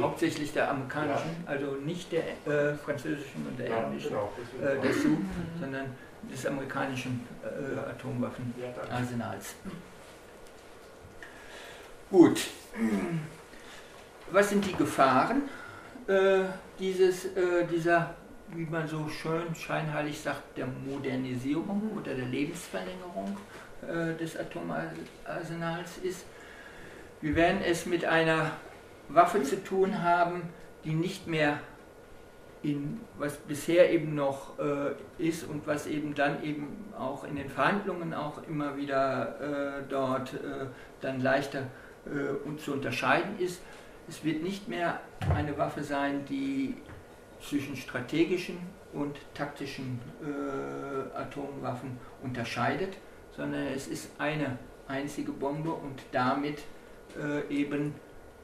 [0.00, 5.08] Hauptsächlich der amerikanischen, also nicht der äh, französischen und der ja, englischen genau, äh, dazu,
[5.08, 5.26] mhm.
[5.60, 5.86] sondern
[6.30, 7.90] des amerikanischen äh.
[7.90, 9.54] Atomwaffenarsenals.
[12.10, 12.46] Gut.
[14.30, 15.42] Was sind die Gefahren
[16.06, 16.44] äh,
[16.78, 18.14] dieses, äh, dieser
[18.54, 23.36] wie man so schön scheinheilig sagt, der Modernisierung oder der Lebensverlängerung
[23.82, 26.26] äh, des Atomarsenals ist.
[27.20, 28.52] Wir werden es mit einer
[29.14, 30.42] Waffe zu tun haben,
[30.84, 31.60] die nicht mehr
[32.62, 37.48] in was bisher eben noch äh, ist und was eben dann eben auch in den
[37.48, 40.66] Verhandlungen auch immer wieder äh, dort äh,
[41.00, 41.66] dann leichter
[42.06, 43.60] äh, zu unterscheiden ist.
[44.08, 45.00] Es wird nicht mehr
[45.34, 46.76] eine Waffe sein, die
[47.40, 48.58] zwischen strategischen
[48.92, 52.96] und taktischen äh, Atomwaffen unterscheidet,
[53.36, 56.62] sondern es ist eine einzige Bombe und damit
[57.18, 57.94] äh, eben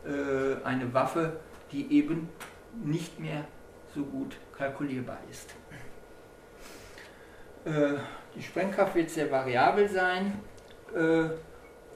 [0.04, 1.40] äh, eine Waffe,
[1.72, 2.28] die eben
[2.84, 3.44] nicht mehr
[3.94, 5.54] so gut kalkulierbar ist.
[7.64, 7.98] Äh,
[8.34, 10.40] die Sprengkraft wird sehr variabel sein
[10.94, 11.28] äh,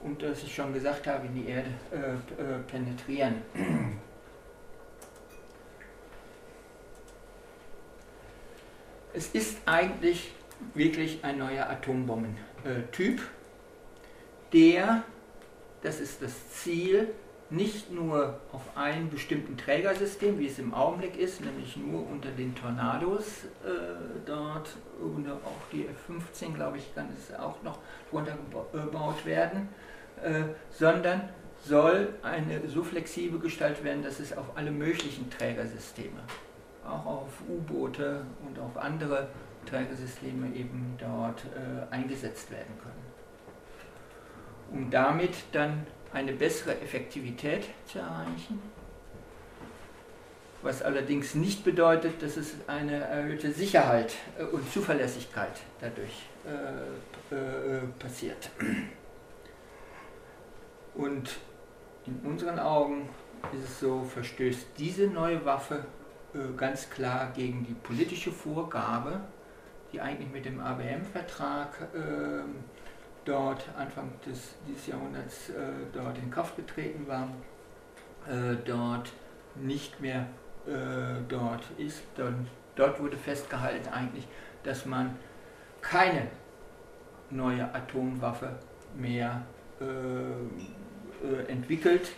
[0.05, 3.41] und, das ich schon gesagt habe, in die Erde äh, penetrieren.
[9.13, 10.33] Es ist eigentlich
[10.73, 13.21] wirklich ein neuer Atombombentyp,
[14.51, 15.03] der,
[15.81, 17.13] das ist das Ziel,
[17.53, 22.55] nicht nur auf einem bestimmten Trägersystem, wie es im Augenblick ist, nämlich nur unter den
[22.55, 23.69] Tornados äh,
[24.25, 27.77] dort, und auch die F-15, glaube ich, kann es auch noch
[28.09, 28.37] drunter
[28.71, 29.69] gebaut werden,
[30.23, 31.29] äh, sondern
[31.63, 36.19] soll eine so flexibel gestaltet werden, dass es auf alle möglichen Trägersysteme
[36.85, 39.27] auch auf U-Boote und auf andere
[39.65, 43.03] Trägersysteme eben dort äh, eingesetzt werden können.
[44.71, 48.61] Um damit dann eine bessere Effektivität zu erreichen,
[50.61, 57.81] was allerdings nicht bedeutet, dass es eine erhöhte Sicherheit äh, und Zuverlässigkeit dadurch äh, äh,
[57.99, 58.49] passiert.
[60.93, 61.37] Und
[62.05, 63.09] in unseren Augen
[63.51, 65.85] ist es so, verstößt diese neue Waffe
[66.33, 69.19] äh, ganz klar gegen die politische Vorgabe,
[69.91, 71.69] die eigentlich mit dem ABM-Vertrag
[73.25, 75.53] dort Anfang des, dieses Jahrhunderts äh,
[75.93, 77.29] dort in Kraft getreten war,
[78.27, 79.11] äh, dort
[79.55, 80.27] nicht mehr
[80.67, 82.01] äh, dort ist.
[82.15, 82.33] Dort,
[82.75, 84.27] dort wurde festgehalten eigentlich,
[84.63, 85.17] dass man
[85.81, 86.27] keine
[87.29, 88.57] neue Atomwaffe
[88.95, 89.43] mehr
[89.79, 92.11] äh, entwickelt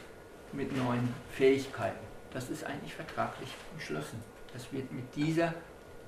[0.51, 2.05] mit neuen Fähigkeiten.
[2.31, 4.21] Das ist eigentlich vertraglich beschlossen.
[4.53, 5.53] Das wird mit dieser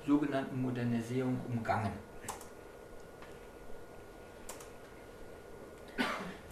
[0.06, 1.92] sogenannten Modernisierung umgangen.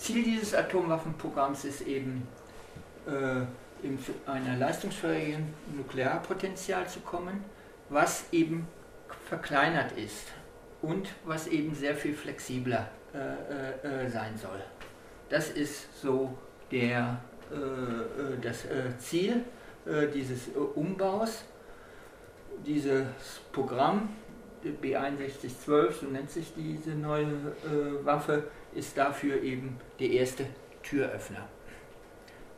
[0.06, 2.28] Ziel dieses Atomwaffenprogramms ist eben,
[3.08, 3.40] äh,
[3.82, 7.44] in einer leistungsfähigen Nuklearpotenzial zu kommen,
[7.88, 8.68] was eben
[9.28, 10.28] verkleinert ist
[10.80, 14.62] und was eben sehr viel flexibler äh, äh, äh sein soll.
[15.28, 16.38] Das ist so
[16.70, 17.18] der,
[17.50, 18.64] äh, äh, das
[18.98, 19.42] Ziel
[20.14, 21.44] dieses Umbaus.
[22.64, 23.06] Dieses
[23.52, 24.08] Programm
[24.64, 27.28] B6112, so nennt sich diese neue
[28.02, 30.46] Waffe, ist dafür eben der erste
[30.82, 31.48] Türöffner.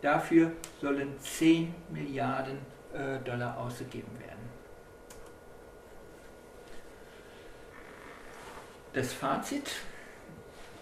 [0.00, 2.58] Dafür sollen 10 Milliarden
[2.92, 4.48] äh, Dollar ausgegeben werden.
[8.92, 9.70] Das Fazit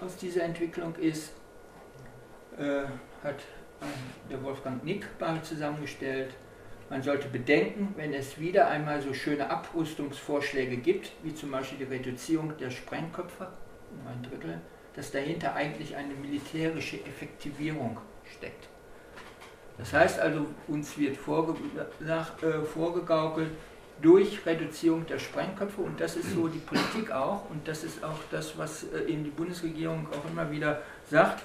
[0.01, 1.33] aus dieser Entwicklung ist,
[2.59, 2.85] äh,
[3.23, 3.41] hat
[4.31, 5.07] der Wolfgang Nick
[5.43, 6.35] zusammengestellt.
[6.89, 11.85] Man sollte bedenken, wenn es wieder einmal so schöne Abrüstungsvorschläge gibt, wie zum Beispiel die
[11.85, 13.49] Reduzierung der Sprengköpfe
[13.91, 14.61] um ein Drittel,
[14.97, 17.99] dass dahinter eigentlich eine militärische Effektivierung
[18.37, 18.69] steckt.
[19.79, 21.55] Das heißt also, uns wird vorge
[22.01, 23.51] nach, äh, vorgegaukelt,
[24.01, 28.19] durch Reduzierung der Sprengköpfe, und das ist so die Politik auch, und das ist auch
[28.31, 31.43] das, was äh, eben die Bundesregierung auch immer wieder sagt,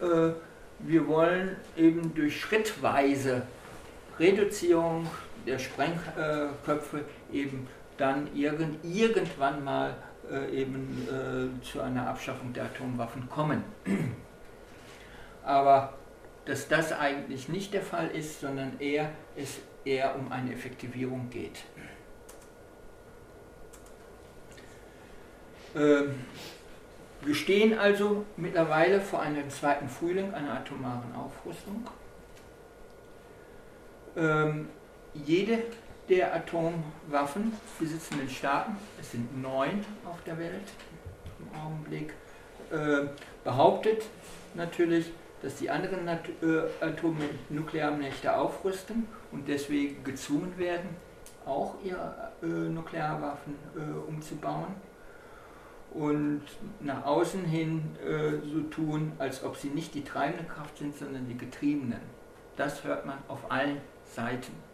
[0.00, 0.32] äh,
[0.80, 3.42] wir wollen eben durch schrittweise
[4.18, 5.06] Reduzierung
[5.46, 9.94] der Sprengköpfe eben dann irgend, irgendwann mal
[10.52, 13.64] eben äh, zu einer Abschaffung der Atomwaffen kommen.
[15.44, 15.94] Aber
[16.44, 21.64] dass das eigentlich nicht der Fall ist, sondern eher es eher um eine Effektivierung geht.
[25.74, 26.14] Ähm,
[27.22, 31.86] wir stehen also mittlerweile vor einem zweiten Frühling einer atomaren Aufrüstung.
[34.16, 34.68] Ähm,
[35.14, 35.62] jede
[36.10, 40.68] der Atomwaffen besitzenden Staaten, es sind neun auf der Welt
[41.38, 42.12] im Augenblick,
[42.72, 43.06] äh,
[43.44, 44.02] behauptet
[44.54, 46.18] natürlich, dass die anderen äh,
[46.80, 50.96] Atomnuklearmächte aufrüsten und deswegen gezwungen werden,
[51.46, 54.74] auch ihre äh, Nuklearwaffen äh, umzubauen
[55.94, 56.42] und
[56.80, 61.28] nach außen hin äh, so tun, als ob sie nicht die treibende Kraft sind, sondern
[61.28, 62.00] die Getriebenen.
[62.56, 64.69] Das hört man auf allen Seiten.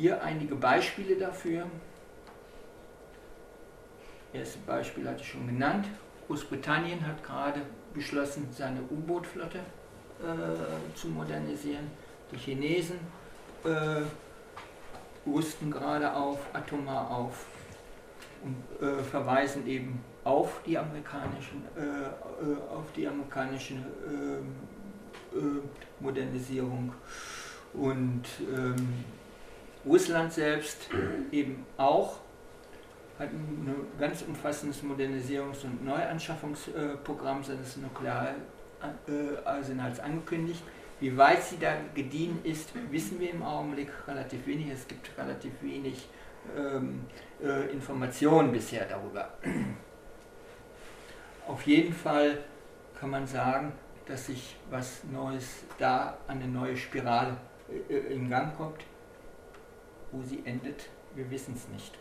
[0.00, 1.66] Hier einige Beispiele dafür.
[4.32, 5.84] Erste Beispiel hatte ich schon genannt.
[6.26, 7.60] Großbritannien hat gerade
[7.92, 11.90] beschlossen, seine U-Boot-Flotte äh, zu modernisieren.
[12.32, 12.98] Die Chinesen
[13.62, 14.00] äh,
[15.28, 17.44] rüsten gerade auf, atomar auf
[18.42, 24.54] und äh, verweisen eben auf die amerikanischen, äh, äh, auf die amerikanische ähm,
[25.34, 26.90] äh, Modernisierung
[27.74, 29.04] und ähm,
[29.84, 30.88] Russland selbst
[31.32, 32.20] eben auch
[33.18, 40.62] hat ein ganz umfassendes Modernisierungs- und Neuanschaffungsprogramm seines Nukleararsenals angekündigt.
[41.00, 44.70] Wie weit sie da gediehen ist, wissen wir im Augenblick relativ wenig.
[44.70, 46.08] Es gibt relativ wenig
[46.56, 47.04] ähm,
[47.42, 49.34] äh, Informationen bisher darüber.
[51.46, 52.38] Auf jeden Fall
[52.98, 53.72] kann man sagen,
[54.06, 57.36] dass sich was Neues da, eine neue Spirale
[57.88, 58.80] äh, in Gang kommt.
[60.12, 61.98] Wo sie endet, wir wissen es nicht.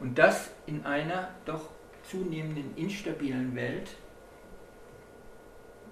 [0.00, 1.70] Und das in einer doch
[2.10, 3.90] zunehmenden instabilen Welt.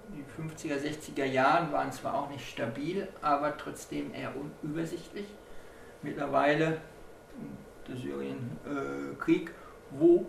[0.09, 5.25] Die 50er, 60er Jahren waren zwar auch nicht stabil, aber trotzdem eher unübersichtlich.
[6.03, 6.79] Mittlerweile
[7.87, 9.51] der Syrienkrieg,
[9.91, 10.27] wo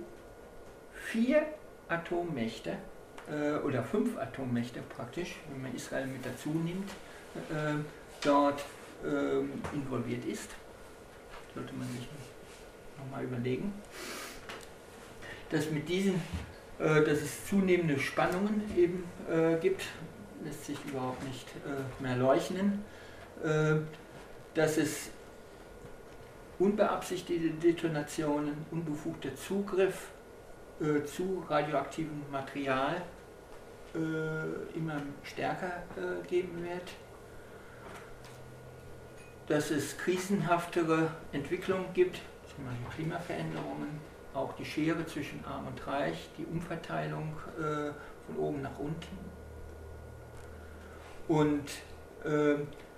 [0.92, 1.46] vier
[1.88, 2.76] Atommächte
[3.30, 6.90] äh, oder fünf Atommächte praktisch, wenn man Israel mit dazu nimmt,
[7.50, 7.74] äh,
[8.22, 8.64] dort
[9.72, 10.50] involviert ist.
[11.54, 12.08] Sollte man sich
[12.98, 13.72] nochmal überlegen.
[15.50, 16.14] Dass mit diesen,
[16.78, 19.82] äh, dass es zunehmende Spannungen eben äh, gibt,
[20.44, 22.84] lässt sich überhaupt nicht äh, mehr leugnen.
[23.44, 23.76] Äh,
[24.54, 25.10] dass es
[26.58, 30.08] unbeabsichtigte Detonationen, unbefugter Zugriff
[30.80, 33.02] äh, zu radioaktivem Material
[33.94, 35.82] äh, immer stärker
[36.28, 36.90] geben wird
[39.46, 42.20] dass es krisenhaftere Entwicklungen gibt,
[42.54, 44.00] zum Beispiel Klimaveränderungen,
[44.34, 47.92] auch die Schere zwischen Arm und Reich, die Umverteilung äh,
[48.26, 49.18] von oben nach unten
[51.28, 51.70] und
[52.24, 52.56] äh,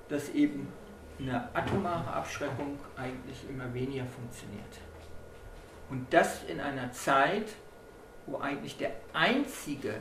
[0.09, 0.69] dass eben
[1.19, 4.65] eine atomare Abschreckung eigentlich immer weniger funktioniert.
[5.91, 7.47] Und das in einer Zeit,
[8.27, 9.95] wo eigentlich der einzige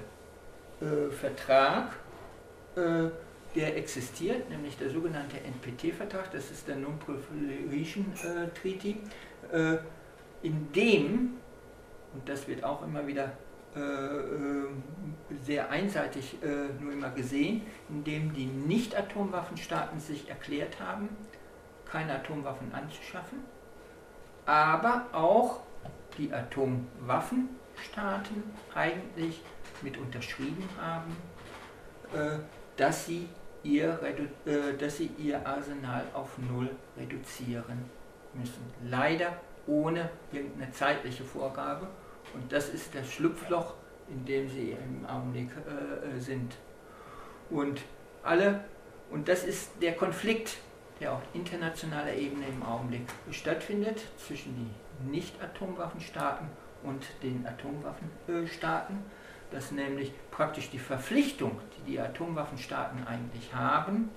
[0.81, 1.93] äh, Vertrag
[2.75, 3.09] äh,
[3.57, 8.97] der existiert, nämlich der sogenannte NPT-Vertrag, das ist der Non-Proliferation äh, Treaty,
[9.51, 9.77] äh,
[10.43, 11.37] in dem,
[12.13, 13.31] und das wird auch immer wieder
[13.75, 14.67] äh, äh
[15.43, 21.09] sehr einseitig äh, nur immer gesehen, in dem die Nicht-Atomwaffenstaaten sich erklärt haben,
[21.85, 23.39] keine Atomwaffen anzuschaffen,
[24.45, 25.61] aber auch
[26.19, 28.43] die Atomwaffenstaaten
[28.75, 29.41] eigentlich
[29.81, 31.17] mit unterschrieben haben,
[32.13, 32.37] äh,
[32.77, 33.27] dass sie
[33.63, 33.99] ihr,
[34.45, 37.85] äh, dass sie ihr Arsenal auf Null reduzieren
[38.33, 38.61] müssen.
[38.89, 39.33] Leider
[39.67, 41.87] ohne irgendeine zeitliche Vorgabe.
[42.33, 43.73] Und das ist das Schlupfloch,
[44.09, 46.55] in dem sie im Augenblick äh, äh, sind.
[47.49, 47.81] Und
[48.23, 48.63] alle,
[49.09, 50.57] und das ist der Konflikt,
[50.99, 56.47] der auf internationaler Ebene im Augenblick stattfindet zwischen den Nicht-Atomwaffenstaaten
[56.83, 58.97] und den Atomwaffenstaaten
[59.51, 64.09] dass nämlich praktisch die Verpflichtung, die die Atomwaffenstaaten eigentlich haben,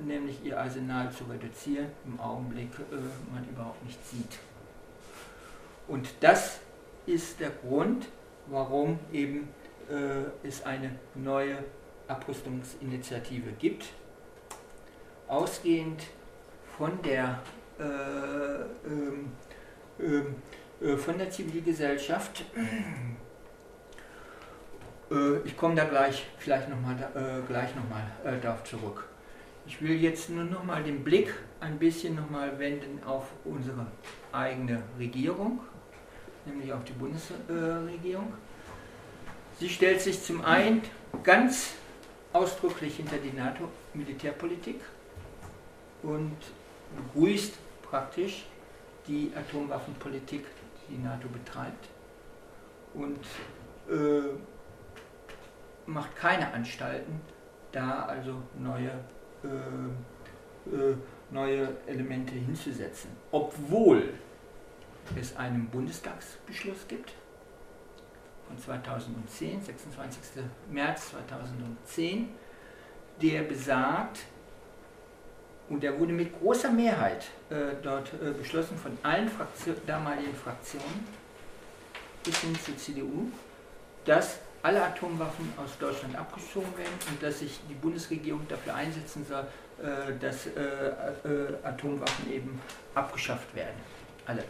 [0.00, 2.96] nämlich ihr Arsenal zu reduzieren, im Augenblick äh,
[3.32, 4.38] man überhaupt nicht sieht.
[5.86, 6.60] Und das
[7.06, 8.08] ist der Grund,
[8.46, 9.48] warum eben
[9.90, 11.58] äh, es eine neue
[12.08, 13.86] Abrüstungsinitiative gibt,
[15.28, 16.02] ausgehend
[16.76, 17.40] von der,
[17.78, 17.82] äh,
[18.86, 19.32] ähm,
[20.00, 20.34] ähm,
[20.80, 22.44] äh, von der Zivilgesellschaft
[25.44, 29.04] ich komme da gleich vielleicht nochmal äh, gleich noch mal, äh, darauf zurück.
[29.66, 33.86] Ich will jetzt nur noch mal den Blick ein bisschen noch mal wenden auf unsere
[34.32, 35.60] eigene Regierung,
[36.44, 38.32] nämlich auf die Bundesregierung.
[39.58, 40.82] Sie stellt sich zum einen
[41.22, 41.74] ganz
[42.32, 44.80] ausdrücklich hinter die NATO-Militärpolitik
[46.02, 46.36] und
[46.96, 48.44] begrüßt praktisch
[49.06, 50.44] die Atomwaffenpolitik,
[50.88, 51.88] die die NATO betreibt
[52.94, 53.20] und
[53.88, 54.28] äh,
[55.86, 57.20] macht keine Anstalten,
[57.72, 58.90] da also neue,
[59.42, 60.96] äh, äh,
[61.30, 63.10] neue Elemente hinzusetzen.
[63.30, 64.14] Obwohl
[65.18, 67.12] es einen Bundestagsbeschluss gibt
[68.48, 70.44] von 2010, 26.
[70.70, 72.28] März 2010,
[73.20, 74.20] der besagt,
[75.68, 81.06] und der wurde mit großer Mehrheit äh, dort äh, beschlossen von allen Fraktion, damaligen Fraktionen
[82.22, 83.28] bis hin zur CDU,
[84.04, 89.44] dass alle Atomwaffen aus Deutschland abgeschoben werden und dass sich die Bundesregierung dafür einsetzen soll,
[89.78, 92.58] äh, dass äh, äh, Atomwaffen eben
[92.94, 93.76] abgeschafft werden.
[94.26, 94.42] Alle.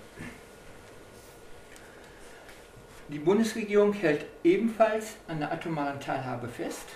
[3.08, 6.86] Die Bundesregierung hält ebenfalls an der atomaren Teilhabe fest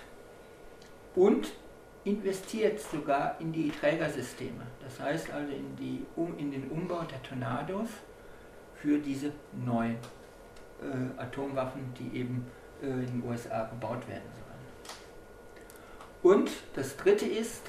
[1.16, 1.53] und
[2.05, 4.64] investiert sogar in die Trägersysteme.
[4.81, 7.89] Das heißt also in, die, um, in den Umbau der Tornados
[8.77, 9.33] für diese
[9.66, 9.97] neuen
[10.81, 12.47] äh, Atomwaffen, die eben
[12.83, 14.49] in den USA gebaut werden sollen.
[16.22, 17.62] Und das Dritte ist,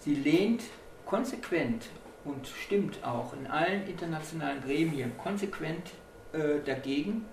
[0.00, 0.62] sie lehnt
[1.06, 1.86] konsequent
[2.24, 5.92] und stimmt auch in allen internationalen Gremien konsequent
[6.32, 7.24] äh, dagegen,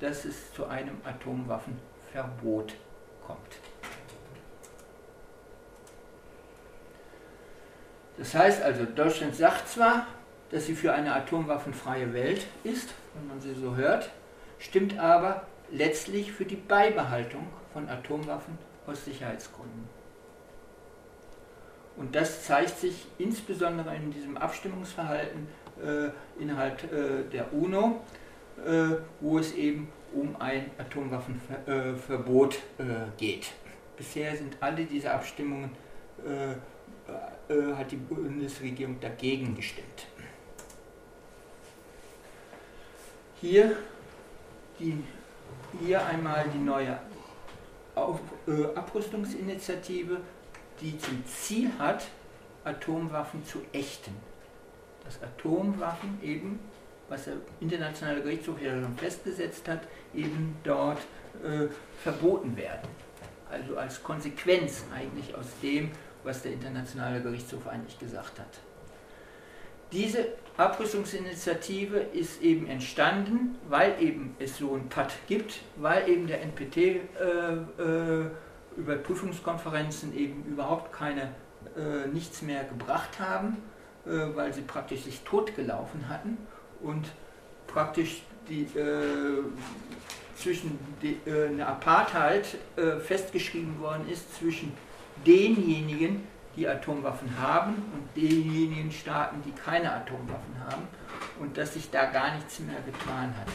[0.00, 2.74] dass es zu einem Atomwaffenverbot
[3.26, 3.58] kommt.
[8.16, 10.06] Das heißt also, Deutschland sagt zwar,
[10.50, 14.10] dass sie für eine atomwaffenfreie Welt ist, wenn man sie so hört,
[14.58, 19.88] stimmt aber letztlich für die Beibehaltung von Atomwaffen aus Sicherheitsgründen.
[21.96, 25.48] Und das zeigt sich insbesondere in diesem Abstimmungsverhalten
[25.84, 26.10] äh,
[26.40, 28.00] innerhalb äh, der UNO,
[28.64, 32.84] äh, wo es eben um ein Atomwaffenverbot äh,
[33.16, 33.52] geht.
[33.96, 35.70] Bisher sind alle diese Abstimmungen
[36.24, 36.52] äh,
[37.48, 40.06] äh, hat die Bundesregierung dagegen gestimmt.
[43.40, 43.76] Hier,
[44.78, 45.02] die,
[45.80, 46.98] hier einmal die neue
[47.94, 50.18] Auf, äh, Abrüstungsinitiative,
[50.80, 52.06] die zum Ziel hat,
[52.64, 54.14] Atomwaffen zu ächten.
[55.04, 56.60] Dass Atomwaffen eben,
[57.08, 59.80] was der Internationale Gerichtshof ja schon festgesetzt hat,
[60.14, 60.98] eben dort
[61.42, 61.66] äh,
[62.02, 62.88] verboten werden.
[63.50, 65.90] Also als Konsequenz eigentlich aus dem,
[66.22, 68.67] was der Internationale Gerichtshof eigentlich gesagt hat.
[69.92, 70.26] Diese
[70.58, 76.76] Abrüstungsinitiative ist eben entstanden, weil eben es so ein PAD gibt, weil eben der NPT
[76.76, 76.98] äh,
[77.78, 78.30] äh,
[78.76, 81.32] über Prüfungskonferenzen eben überhaupt keine,
[81.76, 83.56] äh, nichts mehr gebracht haben,
[84.04, 86.38] äh, weil sie praktisch sich totgelaufen hatten
[86.82, 87.06] und
[87.66, 89.44] praktisch die, äh,
[90.36, 92.46] zwischen die, äh, eine Apartheid
[93.04, 94.72] festgeschrieben worden ist zwischen
[95.26, 96.22] denjenigen,
[96.58, 100.88] die Atomwaffen haben und denjenigen Staaten, die keine Atomwaffen haben
[101.38, 103.46] und dass sich da gar nichts mehr getan hat.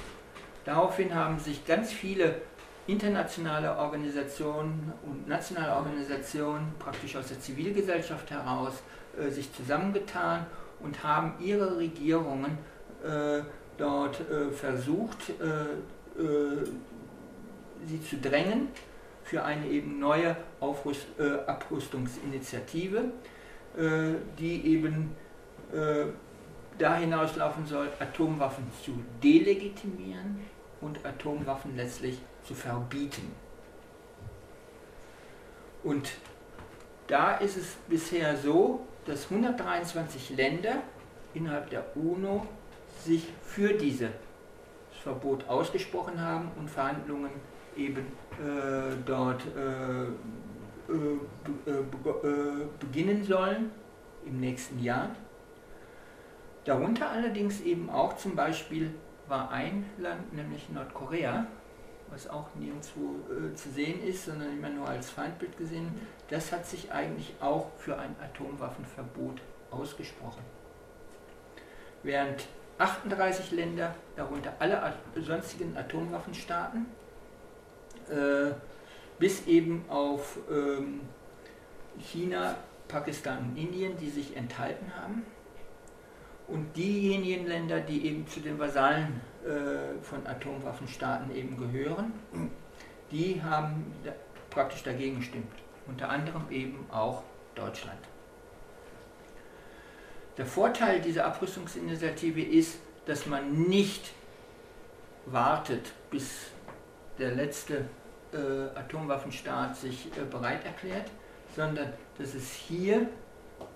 [0.65, 2.41] Daraufhin haben sich ganz viele
[2.87, 8.81] internationale Organisationen und nationale Organisationen praktisch aus der Zivilgesellschaft heraus
[9.19, 10.45] äh, sich zusammengetan
[10.79, 12.57] und haben ihre Regierungen
[13.03, 13.41] äh,
[13.77, 16.65] dort äh, versucht, äh, äh,
[17.85, 18.69] sie zu drängen,
[19.23, 23.11] für eine eben neue Aufrüst, äh, Abrüstungsinitiative,
[23.77, 25.15] äh, die eben
[25.71, 26.05] äh,
[26.77, 28.91] da hinauslaufen soll, Atomwaffen zu
[29.23, 30.39] delegitimieren
[30.81, 33.31] und Atomwaffen letztlich zu verbieten.
[35.83, 36.11] Und
[37.07, 40.81] da ist es bisher so, dass 123 Länder
[41.33, 42.45] innerhalb der UNO
[43.03, 44.09] sich für dieses
[45.03, 47.31] Verbot ausgesprochen haben und Verhandlungen
[47.75, 48.05] eben
[49.05, 51.85] dort äh, äh,
[52.79, 53.71] beginnen sollen
[54.25, 55.15] im nächsten Jahr.
[56.65, 58.93] Darunter allerdings eben auch zum Beispiel
[59.27, 61.47] war ein Land, nämlich Nordkorea,
[62.09, 65.89] was auch nirgendwo äh, zu sehen ist, sondern immer nur als Feindbild gesehen,
[66.29, 70.43] das hat sich eigentlich auch für ein Atomwaffenverbot ausgesprochen.
[72.03, 76.85] Während 38 Länder, darunter alle sonstigen Atomwaffenstaaten,
[78.09, 78.53] äh,
[79.19, 81.01] bis eben auf ähm,
[81.99, 82.55] China,
[82.87, 85.23] Pakistan und Indien, die sich enthalten haben.
[86.47, 92.11] Und diejenigen Länder, die eben zu den Vasallen äh, von Atomwaffenstaaten eben gehören,
[93.11, 94.11] die haben da
[94.49, 95.51] praktisch dagegen gestimmt.
[95.87, 97.23] Unter anderem eben auch
[97.55, 97.99] Deutschland.
[100.37, 104.13] Der Vorteil dieser Abrüstungsinitiative ist, dass man nicht
[105.25, 106.47] wartet, bis
[107.19, 107.85] der letzte
[108.33, 111.09] äh, Atomwaffenstaat sich äh, bereit erklärt,
[111.55, 113.07] sondern dass es hier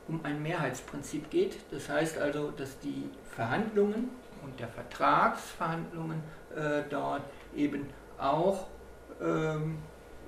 [0.08, 1.58] um ein Mehrheitsprinzip geht.
[1.72, 4.10] Das heißt also, dass die Verhandlungen
[4.44, 6.22] und der Vertragsverhandlungen
[6.56, 7.24] äh, dort
[7.56, 8.68] eben auch
[9.22, 9.78] ähm,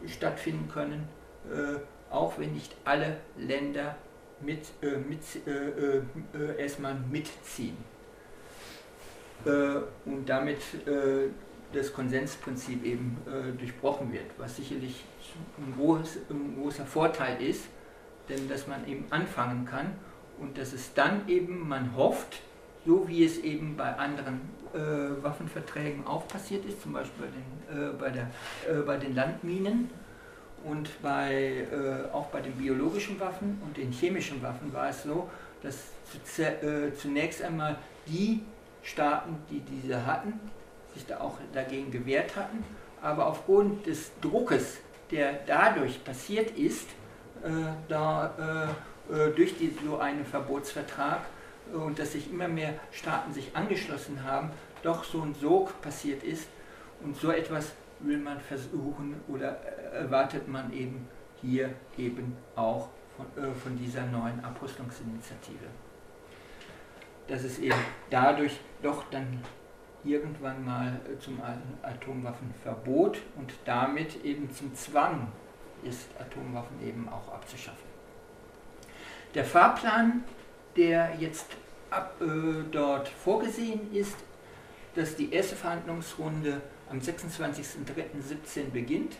[0.07, 1.07] stattfinden können,
[1.51, 1.79] äh,
[2.13, 3.95] auch wenn nicht alle Länder
[4.41, 7.77] mit, äh, mit, äh, erstmal mitziehen.
[9.45, 10.59] und damit
[11.73, 13.17] das Konsensprinzip eben
[13.57, 15.03] durchbrochen wird, was sicherlich
[15.57, 17.65] ein, groß, ein großer Vorteil ist,
[18.27, 19.93] denn dass man eben anfangen kann
[20.39, 22.41] und dass es dann eben, man hofft,
[22.85, 24.41] so wie es eben bei anderen
[24.73, 28.29] äh, Waffenverträgen auch passiert ist, zum Beispiel bei den, äh, bei der,
[28.69, 29.89] äh, bei den Landminen
[30.63, 35.29] und bei, äh, auch bei den biologischen Waffen und den chemischen Waffen war es so,
[35.61, 35.75] dass
[36.39, 38.43] äh, zunächst einmal die
[38.81, 40.39] Staaten, die diese hatten,
[40.99, 42.63] sich da auch dagegen gewehrt hatten,
[43.01, 44.77] aber aufgrund des Druckes,
[45.11, 46.87] der dadurch passiert ist,
[47.43, 47.49] äh,
[47.87, 48.69] da,
[49.35, 51.21] durch die, so einen Verbotsvertrag,
[51.73, 54.51] und dass sich immer mehr Staaten sich angeschlossen haben,
[54.83, 56.47] doch so ein Sog passiert ist.
[57.01, 59.61] Und so etwas will man versuchen oder
[59.93, 61.07] erwartet man eben
[61.41, 65.67] hier eben auch von, äh, von dieser neuen Abrüstungsinitiative.
[67.27, 67.77] Dass es eben
[68.09, 69.41] dadurch doch dann
[70.03, 71.41] irgendwann mal äh, zum
[71.81, 75.31] Atomwaffenverbot und damit eben zum Zwang
[75.83, 77.87] ist, Atomwaffen eben auch abzuschaffen.
[79.33, 80.23] Der Fahrplan
[80.75, 81.45] der jetzt
[81.89, 84.15] ab, äh, dort vorgesehen ist,
[84.95, 89.17] dass die erste Verhandlungsrunde am 26.03.17 beginnt.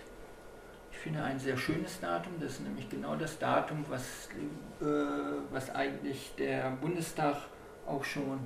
[0.91, 4.29] Ich finde ein sehr schönes Datum, das ist nämlich genau das Datum, was,
[4.81, 4.85] äh,
[5.51, 7.37] was eigentlich der Bundestag
[7.85, 8.39] auch schon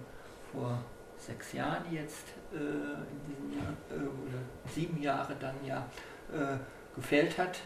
[0.52, 0.84] vor
[1.26, 4.40] sechs Jahren jetzt, äh, Jahr, äh, oder
[4.74, 5.86] sieben Jahre dann ja,
[6.32, 6.58] äh,
[6.96, 7.60] gefällt hat.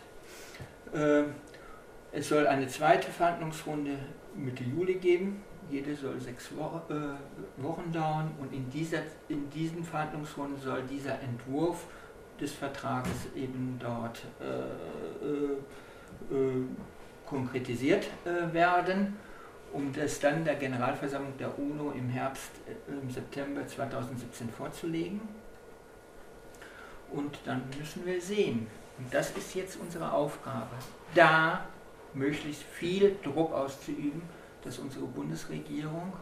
[0.94, 1.24] Äh,
[2.12, 3.98] es soll eine zweite Verhandlungsrunde
[4.36, 5.44] Mitte Juli geben.
[5.70, 11.20] Jede soll sechs Wo äh, Wochen dauern und in, dieser, in diesen Verhandlungsrunden soll dieser
[11.22, 11.86] Entwurf
[12.40, 14.22] des Vertrages eben dort
[17.26, 18.08] konkretisiert
[18.54, 19.18] werden,
[19.74, 25.22] um das dann der Generalversammlung der UNO im Herbst, äh, im September 2017 vorzulegen.
[27.12, 30.76] Und dann müssen wir sehen, und das ist jetzt unsere Aufgabe,
[31.16, 31.66] da
[32.14, 34.22] möglichst viel Druck auszuüben,
[34.64, 36.14] dass unsere Bundesregierung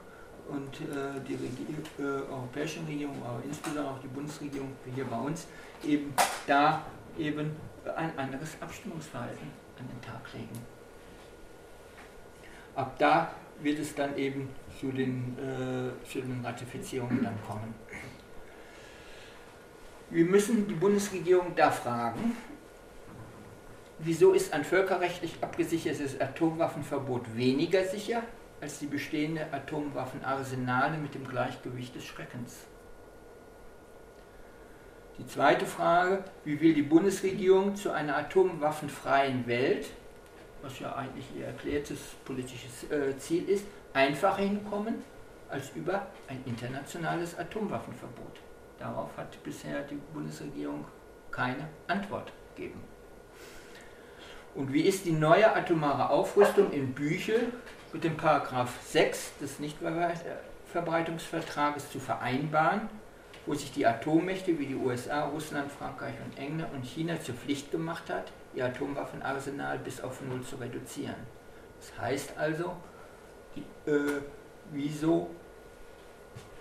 [0.48, 5.48] und äh, die Regier äh, europäische Regierung, aber insbesondere auch die Bundesregierung hier bei uns,
[5.84, 6.14] eben
[6.46, 6.86] da
[7.18, 7.56] eben
[7.96, 9.48] ein anderes Abstimmungsverhalten
[9.80, 10.75] an den Tag legen.
[12.76, 14.50] Ab da wird es dann eben
[14.80, 17.74] zu den, äh, zu den Ratifizierungen dann kommen.
[20.10, 22.36] Wir müssen die Bundesregierung da fragen,
[24.00, 28.24] Wieso ist ein völkerrechtlich abgesichertes Atomwaffenverbot weniger sicher
[28.60, 32.58] als die bestehende Atomwaffenarsenale mit dem Gleichgewicht des Schreckens?
[35.18, 39.88] Die zweite Frage, wie will die Bundesregierung zu einer atomwaffenfreien Welt,
[40.66, 44.96] was ja eigentlich ihr erklärtes politisches äh, Ziel ist, einfacher hinkommen
[45.50, 48.40] als über ein internationales Atomwaffenverbot?
[48.80, 50.86] Darauf hat bisher die Bundesregierung
[51.32, 52.82] keine Antwort gegeben.
[54.56, 57.54] Und wie ist die neue atomare Aufrüstung in Büchel
[57.94, 62.90] mit dem Paragraph 6 des Nichtverbreitungsvertrages zu vereinbaren,
[63.46, 67.70] wo sich die Atommächte wie die USA, Russland, Frankreich und England und China zur Pflicht
[67.72, 71.16] gemacht hat, ihr Atomwaffenarsenal bis auf Null zu reduzieren.
[71.80, 72.76] Das heißt also,
[73.86, 73.92] äh,
[74.72, 75.30] wieso,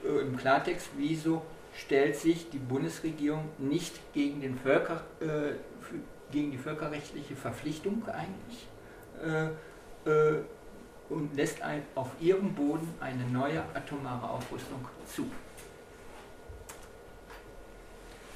[0.04, 1.42] äh, im Klartext, wieso
[1.76, 5.54] stellt sich die Bundesregierung nicht gegen den Völker, äh,
[6.30, 8.66] gegen die völkerrechtliche Verpflichtung eigentlich
[9.22, 9.46] äh,
[10.08, 10.42] äh,
[11.08, 15.26] und lässt ein, auf ihrem Boden eine neue atomare Aufrüstung zu.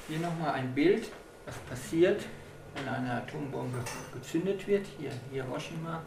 [0.07, 1.09] Hier nochmal ein Bild,
[1.45, 2.23] was passiert,
[2.79, 3.79] wenn eine Atombombe
[4.13, 4.85] gezündet wird.
[4.97, 6.01] Hier Hiroshima.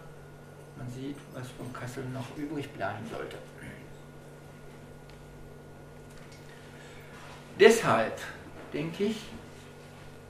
[0.77, 3.37] Man sieht, was von Kassel noch übrig bleiben sollte.
[7.61, 8.19] Deshalb,
[8.73, 9.23] denke ich,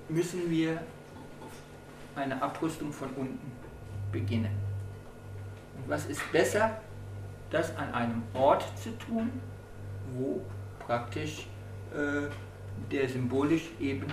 [0.09, 0.83] müssen wir
[2.17, 3.53] eine Abrüstung von unten
[4.11, 4.55] beginnen.
[5.77, 6.81] Und was ist besser,
[7.51, 9.31] das an einem Ort zu tun,
[10.15, 10.43] wo
[10.81, 11.47] praktisch
[11.95, 12.29] äh,
[12.91, 14.07] der symbolisch eben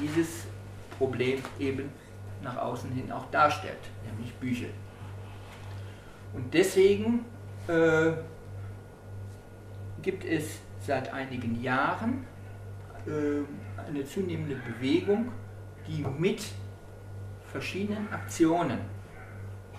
[0.00, 0.46] dieses
[0.98, 1.90] Problem eben
[2.42, 4.68] nach außen hin auch darstellt, nämlich Bücher.
[6.32, 7.24] Und deswegen
[7.68, 8.12] äh,
[10.02, 12.26] gibt es seit einigen Jahren
[13.06, 15.32] äh, eine zunehmende Bewegung,
[15.86, 16.44] die mit
[17.50, 18.78] verschiedenen Aktionen,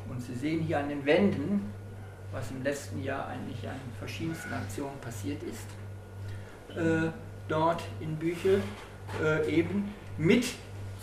[0.07, 1.74] und Sie sehen hier an den Wänden,
[2.32, 7.09] was im letzten Jahr eigentlich an verschiedensten Aktionen passiert ist, äh,
[7.47, 8.61] dort in Büchel,
[9.24, 10.45] äh, eben mit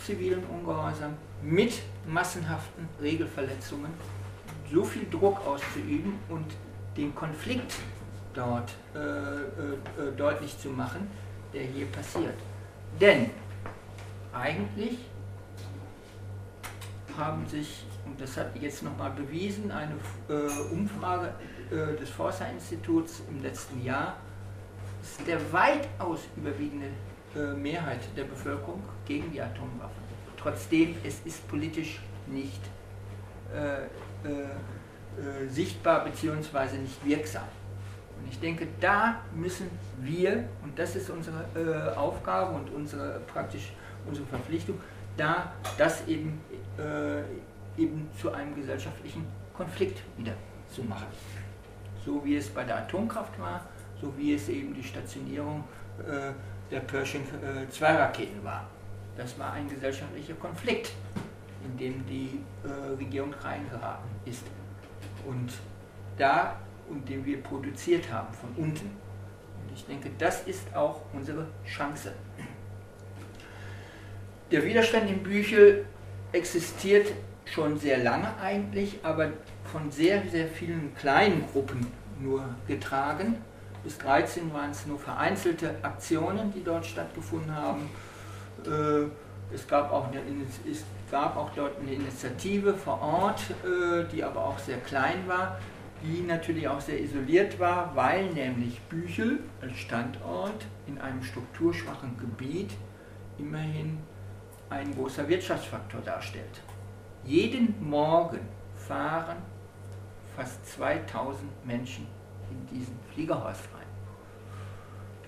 [0.03, 3.91] zivilen Ungehorsam, mit massenhaften Regelverletzungen
[4.71, 6.45] so viel Druck auszuüben und
[6.97, 7.75] den Konflikt
[8.33, 11.07] dort äh, äh, äh, deutlich zu machen,
[11.53, 12.35] der hier passiert.
[12.99, 13.29] Denn
[14.33, 14.97] eigentlich
[17.17, 19.93] haben sich, und das hat jetzt nochmal bewiesen, eine
[20.29, 21.33] äh, Umfrage
[21.69, 24.17] äh, des Forsa-Instituts im letzten Jahr,
[25.01, 26.87] ist der weitaus überwiegende
[27.35, 30.03] Mehrheit der Bevölkerung gegen die Atomwaffen.
[30.37, 32.61] Trotzdem, es ist politisch nicht
[35.49, 36.77] sichtbar bzw.
[36.77, 37.43] nicht wirksam.
[38.19, 39.69] Und ich denke, da müssen
[39.99, 43.73] wir, und das ist unsere äh, Aufgabe und unsere praktisch
[44.05, 44.79] unsere Verpflichtung,
[45.17, 46.39] da das eben,
[46.77, 50.33] äh, eben zu einem gesellschaftlichen Konflikt wieder
[50.69, 51.07] zu machen.
[52.05, 53.65] So wie es bei der Atomkraft war,
[54.01, 55.63] so wie es eben die Stationierung
[55.99, 56.31] äh,
[56.71, 57.23] der Pershing
[57.69, 58.67] 2 äh, Raketen war.
[59.15, 60.91] Das war ein gesellschaftlicher Konflikt,
[61.65, 64.43] in dem die äh, Regierung reingeraten ist.
[65.25, 65.53] Und
[66.17, 66.57] da
[66.89, 68.85] und den wir produziert haben von unten.
[68.85, 72.13] Und ich denke, das ist auch unsere Chance.
[74.51, 75.85] Der Widerstand im Büchel
[76.31, 77.11] existiert
[77.45, 79.31] schon sehr lange eigentlich, aber
[79.71, 81.87] von sehr, sehr vielen kleinen Gruppen
[82.19, 83.37] nur getragen.
[83.83, 87.89] Bis 13 waren es nur vereinzelte Aktionen, die dort stattgefunden haben.
[88.65, 90.21] Äh, es gab auch, eine,
[90.69, 95.57] es gab auch dort eine Initiative vor Ort, äh, die aber auch sehr klein war
[96.03, 102.71] die natürlich auch sehr isoliert war, weil nämlich Büchel als Standort in einem strukturschwachen Gebiet
[103.37, 103.99] immerhin
[104.69, 106.61] ein großer Wirtschaftsfaktor darstellt.
[107.23, 108.41] Jeden Morgen
[108.75, 109.37] fahren
[110.35, 112.05] fast 2000 Menschen
[112.51, 113.69] in diesen Fliegerhorst.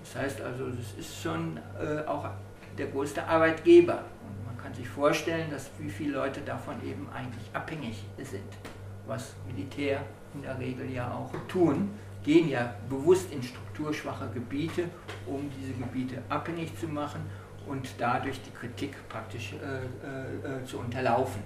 [0.06, 2.28] Das heißt also, es ist schon äh, auch
[2.78, 4.04] der größte Arbeitgeber.
[4.24, 8.52] Und man kann sich vorstellen, dass wie viele Leute davon eben eigentlich abhängig sind,
[9.06, 10.02] was Militär,
[10.34, 11.90] in der Regel ja auch tun,
[12.22, 14.84] gehen ja bewusst in strukturschwache Gebiete,
[15.26, 17.20] um diese Gebiete abhängig zu machen
[17.66, 21.42] und dadurch die Kritik praktisch äh, äh, äh zu unterlaufen.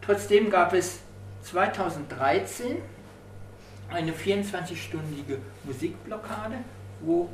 [0.00, 1.00] Trotzdem gab es
[1.42, 2.76] 2013
[3.90, 6.56] eine 24-stündige Musikblockade,
[7.00, 7.28] wo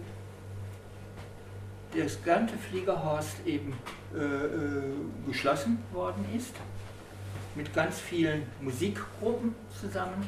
[1.97, 3.75] das ganze Fliegerhorst eben
[4.15, 4.83] äh, äh,
[5.27, 6.55] geschlossen worden ist
[7.55, 10.27] mit ganz vielen Musikgruppen zusammen.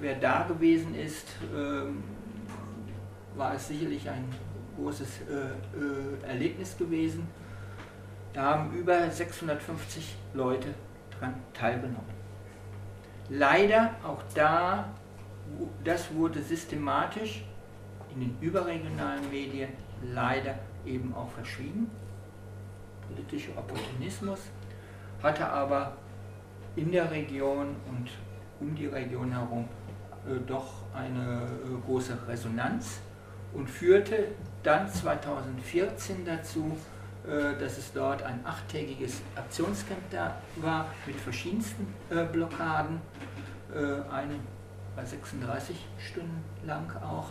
[0.00, 2.02] Wer da gewesen ist, ähm,
[3.36, 4.24] war es sicherlich ein
[4.76, 7.26] großes äh, äh, Erlebnis gewesen.
[8.32, 10.74] Da haben über 650 Leute
[11.12, 12.23] daran teilgenommen.
[13.28, 14.90] Leider auch da,
[15.82, 17.44] das wurde systematisch
[18.14, 19.70] in den überregionalen Medien
[20.02, 20.54] leider
[20.84, 21.90] eben auch verschwiegen.
[23.08, 24.40] Politischer Opportunismus
[25.22, 25.96] hatte aber
[26.76, 28.10] in der Region und
[28.60, 29.68] um die Region herum
[30.26, 33.00] äh, doch eine äh, große Resonanz
[33.52, 34.28] und führte
[34.62, 36.76] dann 2014 dazu,
[37.58, 43.00] dass es dort ein achttägiges Aktionscamp da war mit verschiedensten äh, Blockaden,
[43.72, 43.78] äh,
[44.12, 44.34] eine
[44.94, 47.30] war 36 Stunden lang auch.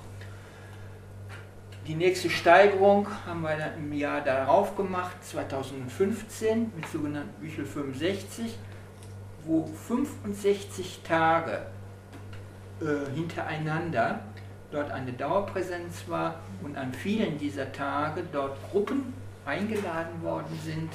[1.88, 8.58] Die nächste Steigerung haben wir dann im Jahr darauf gemacht, 2015, mit sogenannten Büchel 65,
[9.46, 11.66] wo 65 Tage
[12.82, 14.22] äh, hintereinander
[14.72, 19.14] dort eine Dauerpräsenz war und an vielen dieser Tage dort Gruppen
[19.46, 20.92] eingeladen worden sind,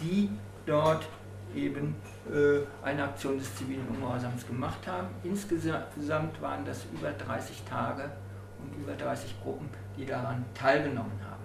[0.00, 0.30] die
[0.66, 1.06] dort
[1.54, 1.96] eben
[2.30, 5.08] äh, eine Aktion des zivilen Ungehorsams gemacht haben.
[5.24, 8.10] Insgesamt waren das über 30 Tage
[8.58, 11.40] und über 30 Gruppen, die daran teilgenommen haben.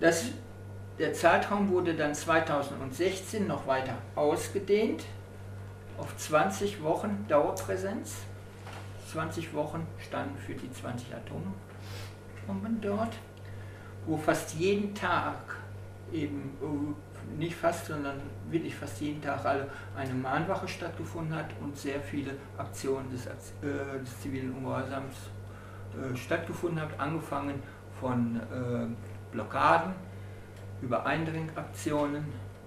[0.00, 0.26] Das,
[0.98, 5.04] der Zeitraum wurde dann 2016 noch weiter ausgedehnt
[5.98, 8.16] auf 20 Wochen Dauerpräsenz.
[9.10, 13.14] 20 Wochen standen für die 20 Atombomben dort,
[14.06, 15.38] wo fast jeden Tag
[16.12, 16.56] eben
[17.38, 19.40] nicht fast, sondern wirklich fast jeden Tag
[19.96, 25.14] eine Mahnwache stattgefunden hat und sehr viele Aktionen des, äh, des zivilen Ungehorsams
[25.94, 27.62] äh, stattgefunden hat, angefangen
[28.00, 28.86] von äh,
[29.32, 29.94] Blockaden
[30.82, 32.24] über Eindringaktionen,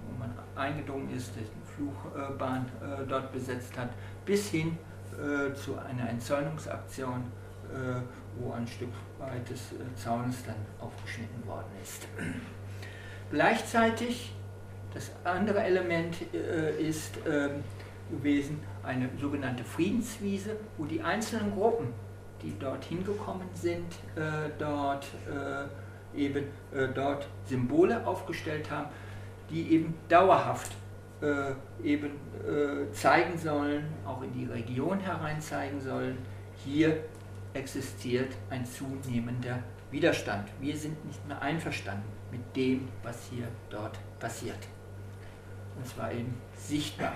[0.07, 1.33] wo man eingedrungen ist,
[1.75, 3.89] Flugbahn äh, dort besetzt hat,
[4.25, 4.77] bis hin
[5.13, 7.23] äh, zu einer Entzäunungsaktion,
[8.39, 12.07] wo ein Stück weit des äh, Zaunes dann aufgeschnitten worden ist.
[13.31, 14.33] Gleichzeitig,
[14.93, 17.63] das andere Element äh, ist ähm,
[18.11, 21.87] gewesen eine sogenannte Friedenswiese, wo die einzelnen Gruppen,
[22.41, 25.07] die dort hingekommen sind, äh, dort
[26.15, 26.45] eben
[26.95, 28.87] dort Symbole aufgestellt haben,
[29.49, 30.71] die eben dauerhaft
[31.21, 31.53] äh,
[31.83, 32.11] eben
[32.47, 36.17] äh, zeigen sollen, auch in die Region herein zeigen sollen,
[36.63, 37.03] hier
[37.57, 39.59] existiert ein zunehmender
[39.91, 40.49] Widerstand.
[40.59, 44.59] Wir sind nicht mehr einverstanden mit dem, was hier dort passiert.
[45.77, 47.13] Und zwar eben sichtbar.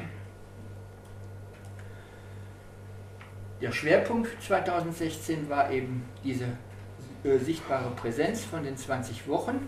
[3.61, 6.45] Der Schwerpunkt 2016 war eben diese
[7.23, 9.67] äh, sichtbare Präsenz von den 20 Wochen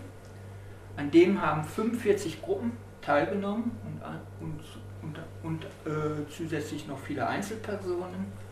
[0.96, 2.72] an dem haben 45 Gruppen
[3.02, 4.00] teilgenommen und,
[4.40, 4.60] und,
[5.02, 8.43] und, und äh, zusätzlich noch viele Einzelpersonen.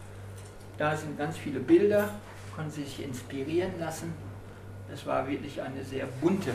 [0.78, 2.08] Da sind ganz viele Bilder,
[2.54, 4.12] konnten sich inspirieren lassen.
[4.92, 6.50] Es war wirklich eine sehr bunte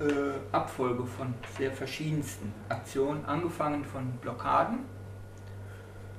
[0.00, 0.04] äh,
[0.50, 4.80] Abfolge von sehr verschiedensten Aktionen, angefangen von Blockaden.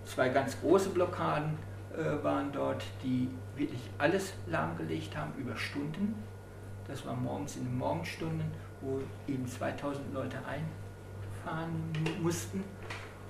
[0.05, 1.57] Zwei ganz große Blockaden
[1.95, 6.15] äh, waren dort, die wirklich alles lahmgelegt haben über Stunden
[6.87, 12.63] das war morgens in den Morgenstunden, wo eben 2000 Leute einfahren mussten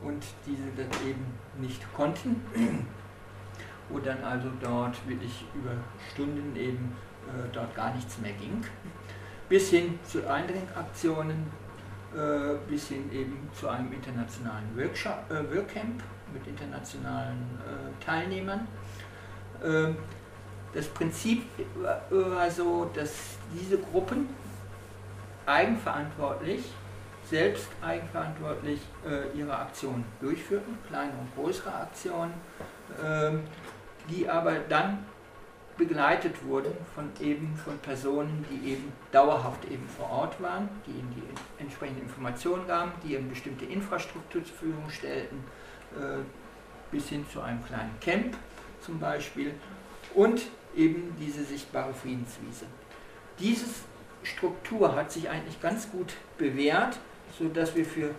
[0.03, 1.25] und diese dann eben
[1.59, 2.41] nicht konnten.
[3.89, 5.71] Wo dann also dort wirklich über
[6.11, 6.95] Stunden eben
[7.27, 8.63] äh, dort gar nichts mehr ging.
[9.49, 11.47] Bis hin zu Eindringaktionen,
[12.15, 16.01] äh, bis hin eben zu einem internationalen Workshop, äh, Workcamp
[16.33, 18.67] mit internationalen äh, Teilnehmern.
[19.63, 19.97] Ähm,
[20.73, 21.43] das Prinzip
[22.09, 24.27] war so, dass diese Gruppen
[25.45, 26.73] eigenverantwortlich,
[27.29, 32.33] selbst eigenverantwortlich äh, ihre Aktionen durchführten, kleine und größere Aktionen,
[33.01, 33.31] äh,
[34.09, 35.05] die aber dann
[35.77, 41.13] begleitet wurden von eben von Personen, die eben dauerhaft eben vor Ort waren, die ihnen
[41.15, 45.43] die entsprechenden Informationen gaben, die ihnen bestimmte Infrastruktur zur Verfügung stellten,
[45.95, 46.19] äh,
[46.91, 48.35] bis hin zu einem kleinen Camp
[48.81, 49.53] zum Beispiel
[50.13, 50.41] und
[50.75, 52.65] eben diese sichtbare Friedenswiese.
[53.39, 53.65] Diese
[54.23, 56.99] Struktur hat sich eigentlich ganz gut bewährt,
[57.37, 58.09] sodass wir für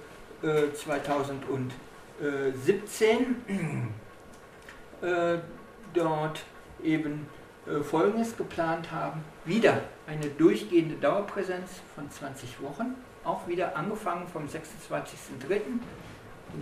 [0.43, 3.37] äh, 2017
[5.03, 5.39] äh,
[5.93, 6.45] dort
[6.83, 7.27] eben
[7.67, 9.25] äh, Folgendes geplant haben.
[9.45, 12.95] Wieder eine durchgehende Dauerpräsenz von 20 Wochen,
[13.25, 15.81] auch wieder angefangen vom 26.03., dem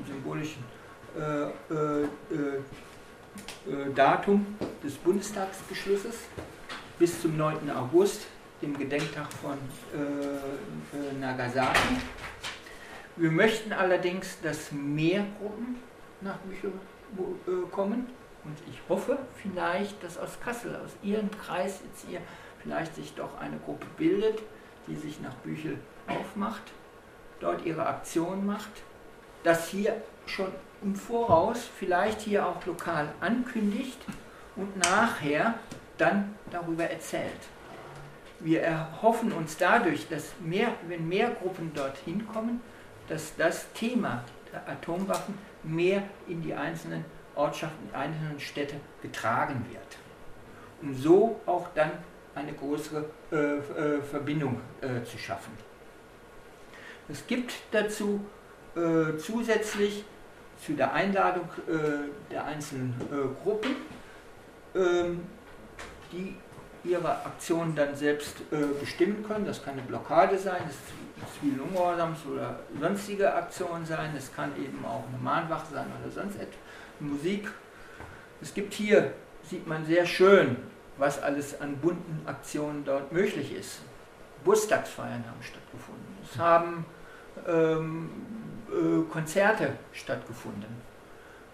[0.07, 0.65] symbolischen
[1.19, 1.43] äh,
[1.75, 2.09] äh,
[3.95, 4.47] Datum
[4.83, 6.21] des Bundestagsbeschlusses
[6.99, 7.71] bis zum 9.
[7.71, 8.23] August,
[8.63, 9.59] dem Gedenktag von
[9.93, 11.97] äh, äh, Nagasaki.
[13.17, 15.77] Wir möchten allerdings, dass mehr Gruppen
[16.21, 16.73] nach Büchel
[17.19, 18.07] äh, kommen
[18.45, 22.21] und ich hoffe vielleicht, dass aus Kassel, aus Ihrem Kreis jetzt hier
[22.63, 24.41] vielleicht sich doch eine Gruppe bildet,
[24.87, 26.63] die sich nach Büchel aufmacht,
[27.41, 28.71] dort ihre Aktion macht,
[29.43, 30.49] dass hier schon
[30.83, 33.99] im Voraus vielleicht hier auch lokal ankündigt
[34.57, 35.55] und nachher
[35.99, 37.31] dann darüber erzählt.
[38.43, 42.61] Wir erhoffen uns dadurch, dass mehr, wenn mehr Gruppen dorthin kommen,
[43.09, 47.05] dass das Thema der Atomwaffen mehr in die einzelnen
[47.37, 49.99] Ortschaften, in die einzelnen Städte getragen wird.
[50.83, 51.93] Um so auch dann
[52.35, 55.53] eine größere äh, äh, Verbindung äh, zu schaffen.
[57.09, 58.25] Es gibt dazu
[58.75, 60.05] äh, zusätzlich
[60.65, 63.77] zu der Einladung äh, der einzelnen äh, Gruppen,
[64.75, 65.21] ähm,
[66.11, 66.37] die
[66.85, 69.47] ihre Aktionen dann selbst äh, bestimmen können.
[69.47, 74.85] Das kann eine Blockade sein, das zivilen Ungehorsams oder sonstige Aktionen sein, es kann eben
[74.85, 76.57] auch eine Mahnwache sein oder sonst etwas,
[77.01, 77.49] Musik.
[78.41, 79.13] Es gibt hier,
[79.49, 80.57] sieht man sehr schön,
[80.99, 83.81] was alles an bunten Aktionen dort möglich ist.
[84.45, 86.17] Bustagsfeiern haben stattgefunden.
[86.25, 86.85] Es haben
[87.47, 88.11] ähm,
[88.69, 90.83] äh, Konzerte stattgefunden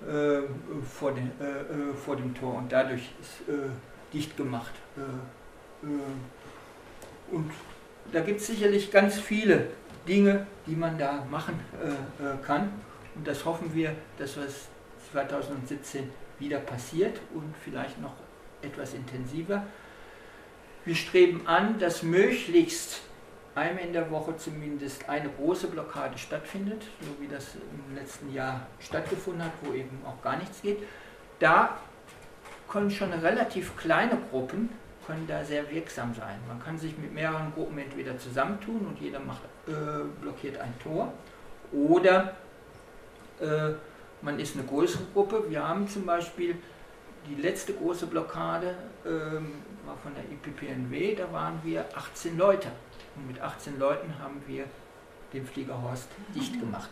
[0.02, 0.40] äh,
[0.84, 3.42] vor, den, äh, vor dem Tor und dadurch ist
[4.12, 4.72] dicht gemacht.
[7.30, 7.50] und
[8.12, 9.68] da gibt es sicherlich ganz viele
[10.06, 11.58] Dinge, die man da machen
[12.44, 12.72] kann.
[13.14, 14.68] Und das hoffen wir, dass es
[15.12, 18.14] 2017 wieder passiert und vielleicht noch
[18.62, 19.66] etwas intensiver.
[20.84, 23.02] Wir streben an, dass möglichst
[23.54, 28.66] einmal in der Woche zumindest eine große Blockade stattfindet, so wie das im letzten Jahr
[28.78, 30.78] stattgefunden hat, wo eben auch gar nichts geht.
[31.40, 31.78] Da
[32.68, 34.70] können schon relativ kleine Gruppen
[35.06, 36.38] können da sehr wirksam sein.
[36.46, 39.72] Man kann sich mit mehreren Gruppen entweder zusammentun und jeder macht, äh,
[40.20, 41.12] blockiert ein Tor
[41.72, 42.36] oder
[43.40, 43.70] äh,
[44.20, 45.44] man ist eine größere Gruppe.
[45.48, 46.56] Wir haben zum Beispiel
[47.26, 48.74] die letzte große Blockade
[49.06, 49.52] ähm,
[49.86, 52.68] war von der IPPNW, da waren wir 18 Leute.
[53.16, 54.64] Und mit 18 Leuten haben wir
[55.32, 56.90] den Fliegerhorst dicht gemacht.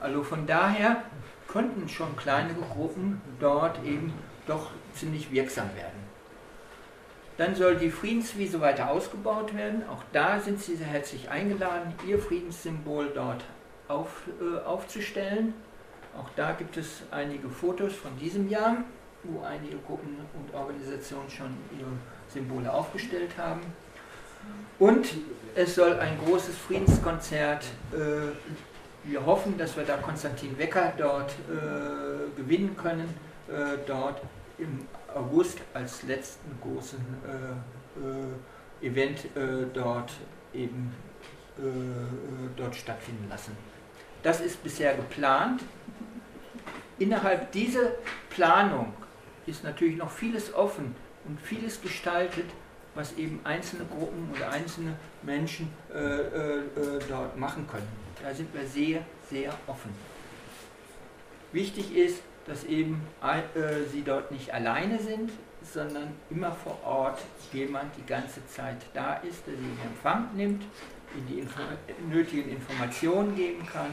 [0.00, 1.02] Also von daher
[1.48, 4.12] konnten schon kleinere Gruppen dort eben
[4.46, 6.02] doch ziemlich wirksam werden.
[7.38, 9.82] Dann soll die Friedenswiese weiter ausgebaut werden.
[9.88, 13.44] Auch da sind Sie sehr herzlich eingeladen, Ihr Friedenssymbol dort
[13.88, 15.54] auf, äh, aufzustellen.
[16.18, 18.84] Auch da gibt es einige Fotos von diesem Jahr,
[19.24, 21.90] wo einige Gruppen und Organisationen schon ihre
[22.28, 23.60] Symbole aufgestellt haben.
[24.78, 25.08] Und
[25.54, 27.96] es soll ein großes Friedenskonzert, äh,
[29.04, 33.08] wir hoffen, dass wir da Konstantin Wecker dort äh, gewinnen können,
[33.48, 34.22] äh, dort
[34.58, 40.12] im August als letzten großen äh, äh, Event äh, dort
[40.54, 40.92] eben
[42.56, 43.54] dort stattfinden lassen.
[44.22, 45.62] Das ist bisher geplant.
[46.98, 47.92] Innerhalb dieser
[48.30, 48.94] Planung
[49.46, 50.94] ist natürlich noch vieles offen
[51.24, 52.46] und vieles gestaltet,
[52.94, 56.62] was eben einzelne Gruppen oder einzelne Menschen äh, äh, äh,
[57.08, 58.01] dort machen können.
[58.22, 59.92] Da sind wir sehr, sehr offen.
[61.52, 65.30] Wichtig ist, dass eben äh, sie dort nicht alleine sind,
[65.62, 67.20] sondern immer vor Ort
[67.52, 70.62] jemand die ganze Zeit da ist, der sie in Empfang nimmt,
[71.14, 71.60] ihnen die Info
[72.08, 73.92] nötigen Informationen geben kann,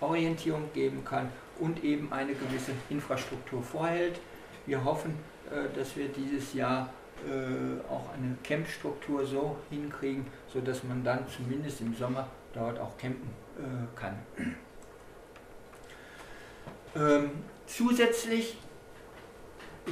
[0.00, 4.20] Orientierung geben kann und eben eine gewisse Infrastruktur vorhält.
[4.66, 5.18] Wir hoffen,
[5.50, 6.92] äh, dass wir dieses Jahr
[7.26, 13.41] äh, auch eine Campstruktur so hinkriegen, sodass man dann zumindest im Sommer dort auch campen
[13.94, 14.18] kann.
[16.94, 17.30] Ähm,
[17.66, 18.56] zusätzlich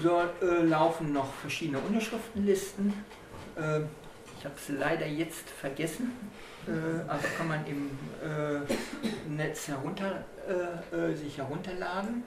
[0.02, 2.92] so, äh, laufen noch verschiedene Unterschriftenlisten.
[3.56, 3.80] Äh,
[4.38, 6.12] ich habe sie leider jetzt vergessen,
[6.66, 7.90] äh, aber kann man im
[8.22, 8.60] äh,
[9.28, 10.24] Netz herunter,
[11.14, 12.24] sich herunterladen.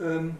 [0.00, 0.36] Ähm,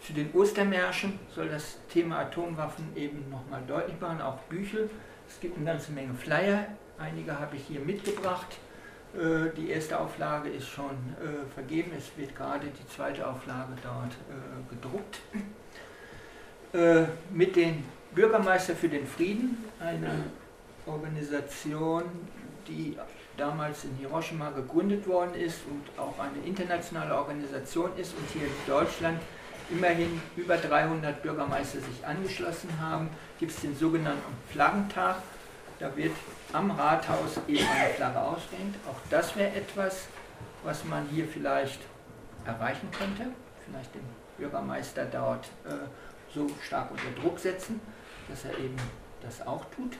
[0.00, 4.80] zu den Ostermärschen soll das Thema Atomwaffen eben nochmal deutlich machen, auch Bücher.
[5.28, 6.66] Es gibt eine ganze Menge Flyer,
[6.98, 8.58] einige habe ich hier mitgebracht.
[9.14, 14.12] Äh, die erste Auflage ist schon äh, vergeben, es wird gerade die zweite Auflage dort
[14.12, 15.20] äh, gedruckt.
[17.30, 20.10] Mit den Bürgermeister für den Frieden, eine
[20.86, 22.02] Organisation,
[22.66, 22.98] die
[23.36, 28.52] damals in Hiroshima gegründet worden ist und auch eine internationale Organisation ist und hier in
[28.66, 29.20] Deutschland
[29.70, 33.08] immerhin über 300 Bürgermeister sich angeschlossen haben,
[33.38, 35.18] gibt es den sogenannten Flaggentag.
[35.84, 36.12] Da wird
[36.54, 38.74] am Rathaus eben eine Flagge ausgehängt.
[38.90, 40.06] Auch das wäre etwas,
[40.62, 41.78] was man hier vielleicht
[42.46, 43.26] erreichen könnte.
[43.66, 44.00] Vielleicht den
[44.38, 45.74] Bürgermeister dort äh,
[46.32, 47.82] so stark unter Druck setzen,
[48.30, 48.76] dass er eben
[49.20, 49.98] das auch tut.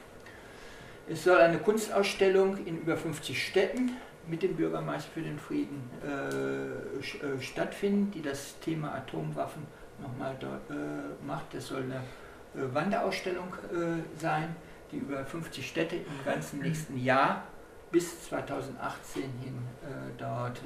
[1.06, 3.90] Es soll eine Kunstausstellung in über 50 Städten
[4.26, 9.66] mit dem Bürgermeister für den Frieden äh, äh, stattfinden, die das Thema Atomwaffen
[10.00, 11.52] nochmal äh, macht.
[11.52, 14.56] Das soll eine äh, Wanderausstellung äh, sein,
[14.94, 17.44] die über 50 Städte im ganzen nächsten Jahr
[17.90, 19.86] bis 2018 hin äh,
[20.18, 20.60] dort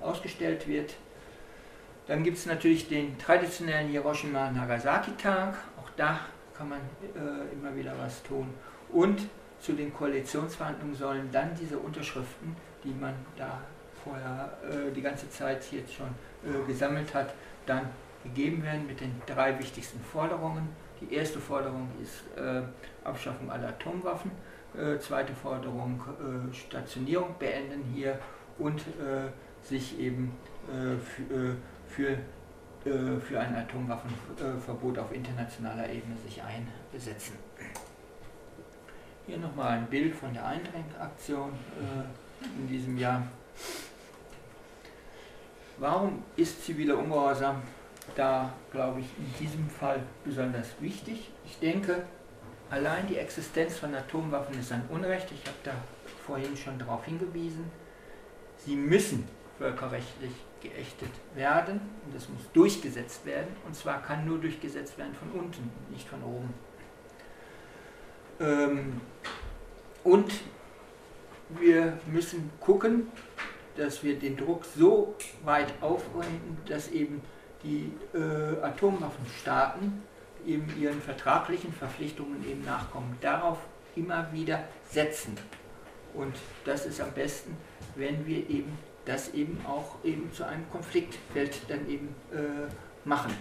[0.00, 0.94] ausgestellt wird.
[2.06, 6.20] Dann gibt es natürlich den traditionellen Hiroshima-Nagasaki-Tag, auch da
[6.56, 6.80] kann man
[7.52, 8.48] immer wieder was tun.
[8.92, 9.28] Und
[9.60, 13.60] zu den Koalitionsverhandlungen sollen dann diese Unterschriften die man da
[14.04, 16.08] vorher äh, die ganze Zeit jetzt schon
[16.44, 17.34] äh, gesammelt hat,
[17.66, 17.88] dann
[18.24, 20.68] gegeben werden mit den drei wichtigsten Forderungen.
[21.00, 22.62] Die erste Forderung ist äh,
[23.04, 24.30] Abschaffung aller Atomwaffen,
[24.76, 28.18] äh, zweite Forderung äh, Stationierung beenden hier
[28.58, 29.28] und äh,
[29.62, 30.32] sich eben
[30.68, 32.18] für, für,
[32.84, 37.38] für ein Atomwaffenverbot auf internationaler Ebene sich einsetzen.
[39.26, 41.52] Hier nochmal ein Bild von der Eindrängaktion
[42.58, 43.22] in diesem Jahr.
[45.78, 47.62] Warum ist ziviler Ungehorsam
[48.14, 51.30] da, glaube ich, in diesem Fall besonders wichtig?
[51.44, 52.04] Ich denke,
[52.70, 55.28] allein die Existenz von Atomwaffen ist ein Unrecht.
[55.32, 55.72] Ich habe da
[56.26, 57.70] vorhin schon darauf hingewiesen.
[58.64, 59.26] Sie müssen
[59.58, 63.48] völkerrechtlich geächtet werden und es muss durchgesetzt werden.
[63.66, 66.54] Und zwar kann nur durchgesetzt werden von unten, nicht von oben.
[68.40, 69.00] Ähm,
[70.04, 70.32] und
[71.50, 73.08] wir müssen gucken,
[73.76, 77.22] dass wir den Druck so weit aufbringen, dass eben
[77.62, 80.02] die äh, Atomwaffenstaaten
[80.46, 83.16] eben ihren vertraglichen Verpflichtungen eben nachkommen.
[83.20, 83.58] Darauf
[83.96, 85.36] immer wieder setzen.
[86.14, 86.34] Und
[86.64, 87.56] das ist am besten,
[87.96, 92.68] wenn wir eben das eben auch eben zu einem Konfliktfeld dann eben äh,
[93.08, 93.32] machen.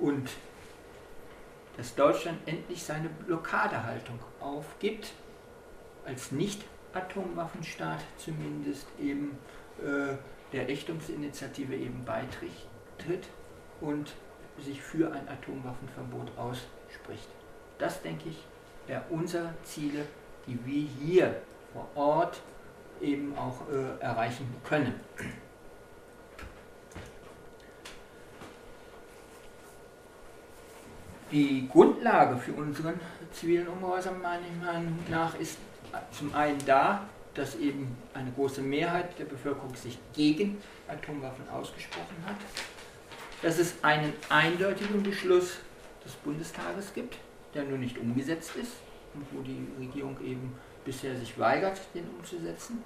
[0.00, 0.30] Und
[1.76, 5.12] dass Deutschland endlich seine Blockadehaltung aufgibt,
[6.06, 9.36] als nicht Atomwaffenstaat zumindest eben
[9.82, 10.16] äh,
[10.52, 12.04] der Ächtungsinitiative eben
[13.06, 13.26] beitritt
[13.80, 14.12] und
[14.58, 17.28] sich für ein Atomwaffenverbot ausspricht.
[17.78, 18.44] Das, denke ich,
[18.86, 20.06] wäre unser Ziele,
[20.46, 21.36] die wir hier
[21.72, 22.40] vor Ort
[23.00, 24.98] eben auch äh, erreichen können.
[31.30, 32.98] Die Grundlage für unseren
[33.32, 35.58] zivilen Ungehorsam meiner Meinung nach ist
[36.12, 40.56] zum einen da, dass eben eine große Mehrheit der Bevölkerung sich gegen
[40.88, 42.36] Atomwaffen ausgesprochen hat,
[43.42, 45.58] dass es einen eindeutigen Beschluss
[46.04, 47.16] des Bundestages gibt,
[47.54, 48.72] der nur nicht umgesetzt ist
[49.14, 52.82] und wo die Regierung eben bisher sich weigert, den umzusetzen,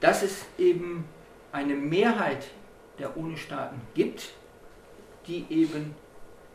[0.00, 1.04] dass es eben
[1.52, 2.48] eine Mehrheit
[2.98, 4.30] der UNO-Staaten gibt,
[5.26, 5.94] die eben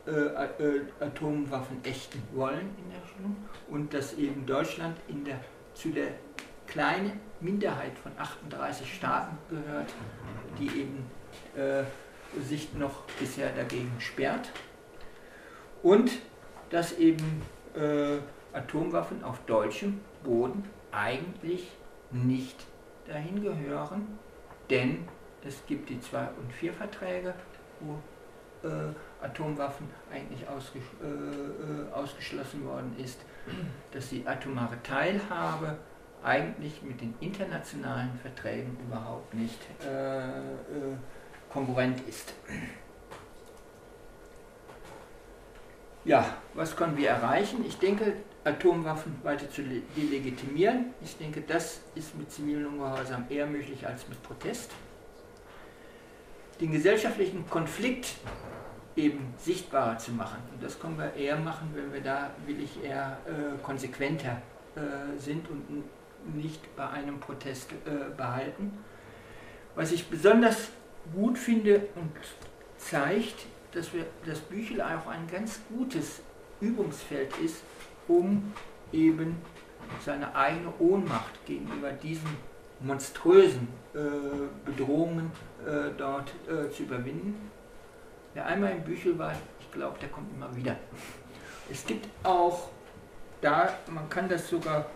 [0.06, 3.36] äh, äh, Atomwaffen ächten wollen in der Stellung
[3.68, 5.40] und dass eben Deutschland in der,
[5.74, 6.08] zu der
[6.66, 9.92] kleinen Minderheit von 38 Staaten gehört,
[10.58, 11.06] die eben
[11.56, 11.84] äh,
[12.48, 14.50] sich noch bisher dagegen sperrt.
[15.82, 16.10] Und
[16.70, 17.42] dass eben
[17.74, 18.18] äh,
[18.52, 21.70] Atomwaffen auf deutschem Boden eigentlich
[22.10, 22.64] nicht
[23.06, 24.18] dahin gehören,
[24.70, 25.06] denn
[25.44, 27.34] es gibt die 2 und 4 Verträge,
[27.80, 27.98] wo
[28.66, 33.20] äh, Atomwaffen eigentlich ausges äh, äh, ausgeschlossen worden ist,
[33.92, 35.76] dass die atomare Teilhabe
[36.24, 40.96] eigentlich mit den internationalen Verträgen überhaupt nicht äh, äh,
[41.56, 42.34] konkurrent ist.
[46.04, 47.64] Ja, was können wir erreichen?
[47.66, 48.12] Ich denke,
[48.44, 49.62] Atomwaffen weiter zu
[49.96, 50.92] delegitimieren.
[51.02, 54.70] Ich denke, das ist mit zivilem Ungehorsam eher möglich als mit Protest.
[56.60, 58.16] Den gesellschaftlichen Konflikt
[58.94, 60.42] eben sichtbarer zu machen.
[60.52, 64.42] Und das können wir eher machen, wenn wir da willig eher äh, konsequenter
[64.74, 65.84] äh, sind und
[66.34, 68.78] nicht bei einem Protest äh, behalten.
[69.74, 70.68] Was ich besonders
[71.14, 72.12] gut finde und
[72.78, 76.20] zeigt, dass wir das Büchel auch ein ganz gutes
[76.60, 77.62] Übungsfeld ist,
[78.08, 78.52] um
[78.92, 79.36] eben
[80.04, 82.36] seine eigene Ohnmacht gegenüber diesen
[82.80, 83.98] monströsen äh,
[84.64, 85.30] Bedrohungen
[85.66, 87.50] äh, dort äh, zu überwinden.
[88.34, 90.76] Wer einmal im Büchel war, ich glaube, der kommt immer wieder.
[91.70, 92.68] Es gibt auch
[93.40, 94.86] da, man kann das sogar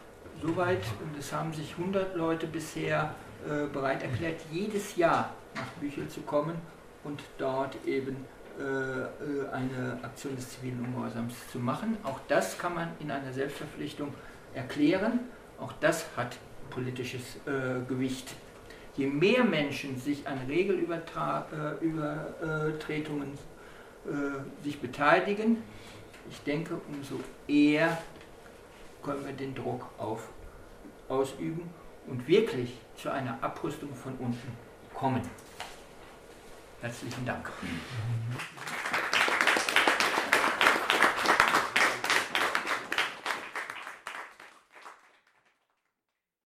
[0.43, 3.15] so weit, und es haben sich 100 Leute bisher
[3.47, 6.57] äh, bereit erklärt, jedes Jahr nach Büchel zu kommen
[7.05, 8.17] und dort eben
[8.59, 9.07] äh, äh,
[9.53, 11.97] eine Aktion des zivilen Ungehorsams zu machen.
[12.03, 14.13] Auch das kann man in einer Selbstverpflichtung
[14.55, 15.21] erklären.
[15.59, 16.37] Auch das hat
[16.71, 18.35] politisches äh, Gewicht.
[18.97, 25.63] Je mehr Menschen sich an Regelübertretungen äh, sich beteiligen,
[26.29, 27.97] ich denke, umso eher
[29.03, 30.29] können wir den Druck auf,
[31.09, 31.71] ausüben
[32.07, 34.53] und wirklich zu einer Abrüstung von unten
[34.95, 35.23] kommen.
[36.81, 37.51] Herzlichen Dank.
[37.62, 39.39] Mhm.